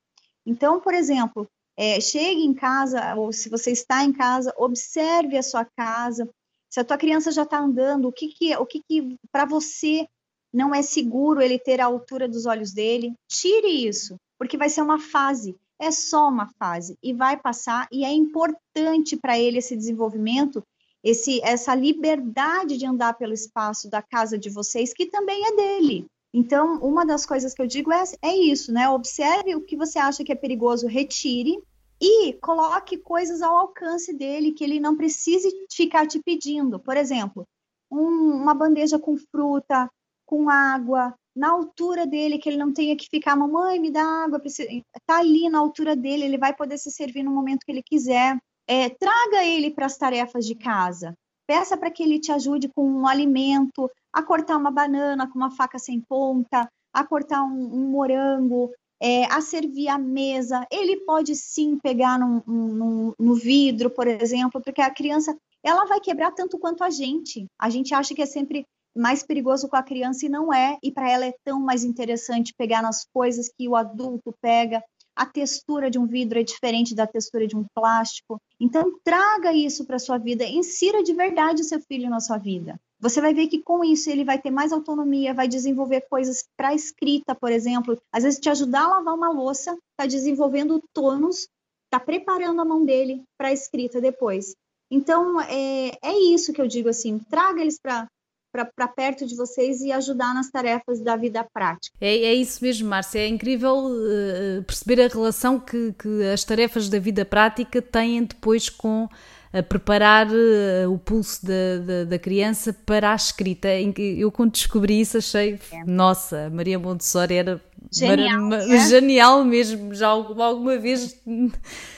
Então, 0.45 0.79
por 0.79 0.93
exemplo, 0.93 1.47
é, 1.77 1.99
chegue 1.99 2.41
em 2.41 2.53
casa, 2.53 3.15
ou 3.15 3.31
se 3.31 3.49
você 3.49 3.71
está 3.71 4.03
em 4.03 4.13
casa, 4.13 4.53
observe 4.57 5.37
a 5.37 5.43
sua 5.43 5.65
casa. 5.65 6.29
Se 6.69 6.79
a 6.79 6.83
tua 6.83 6.97
criança 6.97 7.31
já 7.31 7.43
está 7.43 7.59
andando, 7.59 8.07
o 8.07 8.11
que 8.11 8.29
que, 8.29 8.55
o 8.55 8.65
que, 8.65 8.81
que 8.87 9.15
para 9.31 9.45
você 9.45 10.07
não 10.53 10.73
é 10.73 10.81
seguro 10.81 11.41
ele 11.41 11.59
ter 11.59 11.79
a 11.79 11.85
altura 11.85 12.27
dos 12.27 12.45
olhos 12.45 12.71
dele? 12.71 13.13
Tire 13.27 13.87
isso, 13.87 14.15
porque 14.37 14.57
vai 14.57 14.69
ser 14.69 14.81
uma 14.81 14.99
fase. 14.99 15.55
É 15.81 15.89
só 15.89 16.29
uma 16.29 16.47
fase 16.59 16.97
e 17.01 17.11
vai 17.11 17.35
passar. 17.35 17.87
E 17.91 18.05
é 18.05 18.11
importante 18.11 19.17
para 19.17 19.39
ele 19.39 19.57
esse 19.57 19.75
desenvolvimento, 19.75 20.63
esse, 21.03 21.41
essa 21.43 21.73
liberdade 21.73 22.77
de 22.77 22.85
andar 22.85 23.15
pelo 23.15 23.33
espaço 23.33 23.89
da 23.89 24.01
casa 24.01 24.37
de 24.37 24.49
vocês, 24.49 24.93
que 24.93 25.07
também 25.07 25.43
é 25.47 25.55
dele. 25.55 26.05
Então, 26.33 26.77
uma 26.79 27.05
das 27.05 27.25
coisas 27.25 27.53
que 27.53 27.61
eu 27.61 27.67
digo 27.67 27.91
é, 27.91 28.03
é 28.21 28.35
isso, 28.35 28.71
né? 28.71 28.87
Observe 28.89 29.55
o 29.55 29.61
que 29.61 29.75
você 29.75 29.99
acha 29.99 30.23
que 30.23 30.31
é 30.31 30.35
perigoso, 30.35 30.87
retire 30.87 31.61
e 31.99 32.33
coloque 32.33 32.97
coisas 32.97 33.41
ao 33.41 33.57
alcance 33.57 34.13
dele 34.13 34.53
que 34.53 34.63
ele 34.63 34.79
não 34.79 34.95
precise 34.95 35.49
ficar 35.71 36.07
te 36.07 36.19
pedindo. 36.19 36.79
Por 36.79 36.95
exemplo, 36.95 37.45
um, 37.91 38.33
uma 38.33 38.53
bandeja 38.53 38.97
com 38.97 39.17
fruta, 39.17 39.89
com 40.25 40.49
água, 40.49 41.13
na 41.35 41.51
altura 41.51 42.05
dele, 42.05 42.37
que 42.37 42.49
ele 42.49 42.57
não 42.57 42.73
tenha 42.73 42.95
que 42.95 43.07
ficar, 43.09 43.35
mamãe, 43.35 43.79
me 43.79 43.91
dá 43.91 44.03
água, 44.03 44.41
está 44.45 45.17
ali 45.17 45.49
na 45.49 45.59
altura 45.59 45.95
dele, 45.95 46.25
ele 46.25 46.37
vai 46.37 46.55
poder 46.55 46.77
se 46.77 46.91
servir 46.91 47.23
no 47.23 47.31
momento 47.31 47.65
que 47.65 47.71
ele 47.71 47.83
quiser. 47.83 48.37
É, 48.67 48.89
traga 48.89 49.43
ele 49.43 49.71
para 49.71 49.85
as 49.85 49.97
tarefas 49.97 50.45
de 50.45 50.55
casa. 50.55 51.13
Peça 51.47 51.75
para 51.77 51.91
que 51.91 52.03
ele 52.03 52.19
te 52.19 52.31
ajude 52.31 52.69
com 52.69 52.85
um 52.85 53.07
alimento, 53.07 53.89
a 54.13 54.21
cortar 54.21 54.57
uma 54.57 54.71
banana 54.71 55.27
com 55.27 55.37
uma 55.37 55.51
faca 55.51 55.79
sem 55.79 55.99
ponta, 56.01 56.69
a 56.93 57.05
cortar 57.05 57.43
um, 57.43 57.73
um 57.73 57.89
morango, 57.89 58.71
é, 59.01 59.25
a 59.25 59.41
servir 59.41 59.87
a 59.87 59.97
mesa. 59.97 60.65
Ele 60.71 60.97
pode 61.05 61.35
sim 61.35 61.77
pegar 61.79 62.19
num, 62.19 62.41
num, 62.45 63.13
no 63.17 63.35
vidro, 63.35 63.89
por 63.89 64.07
exemplo, 64.07 64.61
porque 64.61 64.81
a 64.81 64.93
criança 64.93 65.35
ela 65.63 65.85
vai 65.85 65.99
quebrar 65.99 66.31
tanto 66.31 66.59
quanto 66.59 66.83
a 66.83 66.89
gente. 66.89 67.45
A 67.59 67.69
gente 67.69 67.93
acha 67.93 68.13
que 68.13 68.21
é 68.21 68.25
sempre 68.25 68.65
mais 68.95 69.23
perigoso 69.23 69.67
com 69.67 69.75
a 69.75 69.84
criança 69.84 70.25
e 70.25 70.30
não 70.30 70.54
é, 70.54 70.77
e 70.84 70.91
para 70.91 71.10
ela 71.10 71.25
é 71.25 71.36
tão 71.43 71.60
mais 71.60 71.84
interessante 71.84 72.54
pegar 72.58 72.82
nas 72.82 73.06
coisas 73.13 73.49
que 73.49 73.67
o 73.67 73.75
adulto 73.75 74.34
pega. 74.41 74.84
A 75.15 75.25
textura 75.25 75.91
de 75.91 75.99
um 75.99 76.06
vidro 76.06 76.39
é 76.39 76.43
diferente 76.43 76.95
da 76.95 77.06
textura 77.06 77.45
de 77.45 77.56
um 77.56 77.65
plástico. 77.75 78.41
Então, 78.60 78.97
traga 79.04 79.54
isso 79.54 79.86
para 79.86 79.99
sua 79.99 80.17
vida, 80.17 80.45
insira 80.45 81.04
de 81.04 81.13
verdade 81.13 81.62
o 81.62 81.65
seu 81.65 81.82
filho 81.82 82.10
na 82.10 82.19
sua 82.19 82.38
vida. 82.38 82.80
Você 82.99 83.19
vai 83.19 83.34
ver 83.34 83.47
que 83.47 83.62
com 83.62 83.84
isso 83.84 84.10
ele 84.10 84.23
vai 84.23 84.39
ter 84.39 84.51
mais 84.51 84.71
autonomia, 84.71 85.34
vai 85.34 85.47
desenvolver 85.47 86.06
coisas 86.10 86.45
para 86.56 86.73
escrita, 86.73 87.36
por 87.36 87.51
exemplo. 87.51 87.99
Às 88.12 88.23
vezes 88.23 88.39
te 88.39 88.49
ajudar 88.49 88.84
a 88.84 88.88
lavar 88.88 89.15
uma 89.15 89.30
louça, 89.30 89.77
está 89.91 90.06
desenvolvendo 90.06 90.75
o 90.75 90.84
tônus, 90.93 91.47
está 91.86 91.99
preparando 91.99 92.62
a 92.62 92.65
mão 92.65 92.86
dele 92.86 93.23
para 93.38 93.51
escrita 93.51 93.99
depois. 93.99 94.56
Então 94.89 95.41
é, 95.41 95.97
é 96.04 96.17
isso 96.19 96.54
que 96.54 96.62
eu 96.62 96.67
digo 96.67 96.89
assim, 96.89 97.19
traga 97.30 97.62
eles 97.62 97.80
para 97.82 98.08
para 98.51 98.87
perto 98.87 99.25
de 99.25 99.35
vocês 99.35 99.81
e 99.81 99.91
ajudar 99.91 100.33
nas 100.33 100.49
tarefas 100.49 100.99
da 100.99 101.15
vida 101.15 101.43
prática. 101.53 101.95
É, 102.01 102.09
é 102.09 102.33
isso 102.33 102.63
mesmo, 102.63 102.89
Márcia. 102.89 103.19
É 103.19 103.27
incrível 103.27 103.85
uh, 103.85 104.63
perceber 104.63 105.01
a 105.01 105.07
relação 105.07 105.59
que, 105.59 105.93
que 105.97 106.23
as 106.31 106.43
tarefas 106.43 106.89
da 106.89 106.99
vida 106.99 107.23
prática 107.23 107.81
têm 107.81 108.23
depois 108.23 108.69
com 108.69 109.07
a 109.53 109.61
preparar 109.61 110.27
uh, 110.27 110.91
o 110.91 110.97
pulso 110.97 111.45
da, 111.45 111.77
da, 111.85 112.03
da, 112.05 112.19
criança 112.19 112.73
para 112.85 113.11
a 113.11 113.15
escrita. 113.15 113.67
Eu, 113.97 114.31
quando 114.31 114.51
descobri 114.51 115.01
isso, 115.01 115.17
achei, 115.17 115.59
é. 115.71 115.83
nossa, 115.85 116.49
Maria 116.49 116.79
Montessori 116.79 117.35
era 117.35 117.61
genial, 117.91 118.53
é? 118.53 118.77
genial 118.87 119.43
mesmo. 119.43 119.93
Já 119.93 120.07
alguma 120.07 120.77
vez 120.77 121.21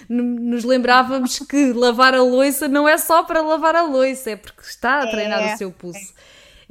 nos 0.10 0.64
lembrávamos 0.64 1.40
que 1.40 1.72
lavar 1.74 2.16
a 2.16 2.24
louça 2.24 2.68
não 2.68 2.90
é 2.90 2.98
só 2.98 3.24
para 3.24 3.42
lavar 3.42 3.76
a 3.76 3.84
louça, 3.84 4.32
é 4.32 4.36
porque 4.36 4.62
está 4.64 5.04
a 5.04 5.08
treinar 5.08 5.44
é. 5.44 5.54
o 5.54 5.58
seu 5.58 5.72
pulso. 5.72 6.14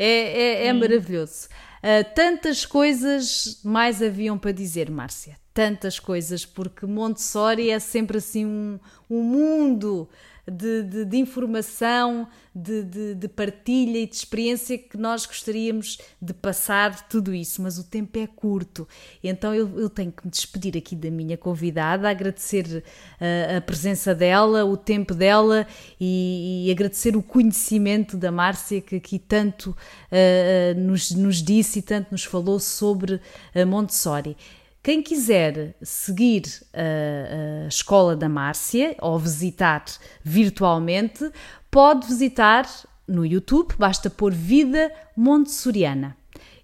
É, 0.05 0.65
é, 0.65 0.67
é 0.67 0.73
maravilhoso. 0.73 1.47
Uh, 1.79 2.05
tantas 2.13 2.67
coisas 2.67 3.61
mais 3.65 4.03
haviam 4.03 4.37
para 4.37 4.51
dizer, 4.51 4.91
Márcia. 4.91 5.37
Tantas 5.55 6.01
coisas, 6.01 6.45
porque 6.45 6.87
Montessori 6.87 7.71
é 7.71 7.79
sempre 7.79 8.19
assim 8.19 8.45
um, 8.45 8.81
um 9.09 9.23
mundo 9.23 10.09
de, 10.51 10.83
de, 10.83 11.05
de 11.05 11.17
informação, 11.19 12.27
de, 12.55 13.15
de, 13.15 13.29
partilha 13.29 13.99
e 13.99 14.07
de 14.07 14.15
experiência 14.15 14.77
que 14.77 14.97
nós 14.97 15.25
gostaríamos 15.25 15.99
de 16.21 16.35
passar 16.35 17.09
tudo 17.09 17.33
isso, 17.33 17.63
mas 17.63 17.79
o 17.79 17.85
tempo 17.85 18.19
é 18.19 18.27
curto. 18.27 18.87
Então 19.23 19.55
eu, 19.55 19.79
eu 19.79 19.89
tenho 19.89 20.11
que 20.11 20.25
me 20.25 20.31
despedir 20.31 20.77
aqui 20.77 20.97
da 20.97 21.11
minha 21.11 21.37
convidada, 21.37 22.11
agradecer 22.11 22.83
uh, 23.21 23.57
a 23.57 23.61
presença 23.61 24.15
dela, 24.15 24.65
o 24.65 24.77
tempo 24.77 25.15
dela 25.15 25.67
e, 26.01 26.67
e, 26.67 26.71
agradecer 26.73 27.17
o 27.17 27.23
conhecimento 27.23 28.17
da 28.17 28.33
Márcia 28.33 28.81
que 28.81 28.97
aqui 28.97 29.19
tanto 29.19 29.71
uh, 29.71 30.81
nos, 30.81 31.13
nos 31.13 31.43
disse 31.43 31.79
e 31.79 31.83
tanto 31.83 32.11
nos 32.11 32.25
falou 32.25 32.59
sobre 32.59 33.21
Montessori. 33.67 34.37
Quem 34.83 35.01
quiser 35.01 35.77
seguir 35.81 36.43
a, 36.73 37.65
a, 37.65 37.69
Escola 37.69 38.17
da 38.17 38.29
Márcia 38.29 38.97
ou 39.01 39.17
visitar 39.17 39.85
virtualmente, 40.25 41.31
pode 41.71 42.09
visitar 42.09 42.69
no 43.07 43.25
YouTube, 43.25 43.75
basta 43.79 44.11
pôr 44.11 44.33
Vida 44.33 44.93
Montessoriana. 45.17 46.17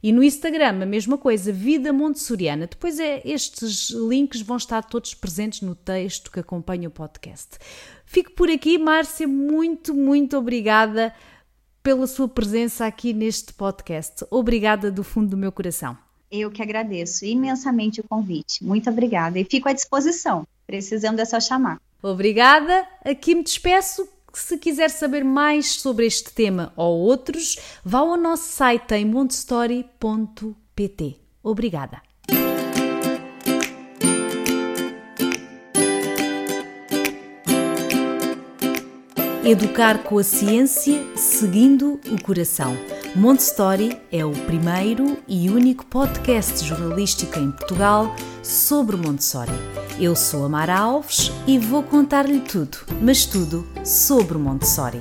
E 0.02 0.10
no 0.12 0.22
Instagram, 0.22 0.82
a 0.82 0.86
mesma 0.86 1.16
coisa, 1.16 1.52
Vida 1.52 1.92
Montessoriana. 1.92 2.66
Depois 2.66 2.98
é, 2.98 3.22
estes 3.24 3.90
links 3.90 4.42
vão 4.42 4.56
estar 4.56 4.82
todos 4.82 5.14
presentes 5.14 5.60
no 5.60 5.76
texto 5.76 6.30
que 6.32 6.40
acompanha 6.40 6.88
o 6.88 6.92
podcast. 6.92 7.58
Fico 8.04 8.32
por 8.32 8.50
aqui, 8.50 8.78
Márcia, 8.78 9.28
muito, 9.28 9.94
muito 9.94 10.36
obrigada 10.36 11.14
pela 11.82 12.06
sua 12.06 12.28
presença 12.28 12.84
aqui 12.84 13.12
neste 13.12 13.52
podcast. 13.52 14.24
Obrigada 14.28 14.90
do 14.90 15.04
fundo 15.04 15.30
do 15.30 15.36
meu 15.36 15.52
coração. 15.52 16.07
Eu 16.30 16.50
que 16.50 16.62
agradeço 16.62 17.24
imensamente 17.24 18.00
o 18.00 18.04
convite. 18.04 18.62
Muito 18.62 18.90
obrigada. 18.90 19.38
E 19.38 19.44
fico 19.44 19.66
à 19.68 19.72
disposição, 19.72 20.46
precisando 20.66 21.20
é 21.20 21.24
só 21.24 21.40
chamar. 21.40 21.80
Obrigada. 22.02 22.86
Aqui 23.04 23.34
me 23.34 23.42
despeço. 23.42 24.06
Se 24.32 24.58
quiser 24.58 24.90
saber 24.90 25.24
mais 25.24 25.80
sobre 25.80 26.06
este 26.06 26.32
tema 26.32 26.72
ou 26.76 26.98
outros, 26.98 27.56
vá 27.84 28.00
ao 28.00 28.16
nosso 28.16 28.52
site 28.52 28.92
em 28.92 29.04
montestory.pt. 29.04 31.16
Obrigada. 31.42 32.00
Educar 39.44 40.02
com 40.02 40.18
a 40.18 40.22
ciência, 40.22 41.02
seguindo 41.16 41.98
o 42.12 42.22
coração. 42.22 42.76
Montessori 43.14 43.98
é 44.12 44.24
o 44.24 44.30
primeiro 44.30 45.16
e 45.26 45.48
único 45.48 45.84
podcast 45.86 46.64
jornalístico 46.64 47.38
em 47.38 47.50
Portugal 47.50 48.14
sobre 48.42 48.96
Montessori. 48.96 49.50
Eu 49.98 50.14
sou 50.14 50.44
a 50.44 50.48
Mara 50.48 50.78
Alves 50.78 51.32
e 51.46 51.58
vou 51.58 51.82
contar-lhe 51.82 52.40
tudo, 52.40 52.78
mas 53.00 53.24
tudo 53.24 53.66
sobre 53.84 54.36
Montessori. 54.36 55.00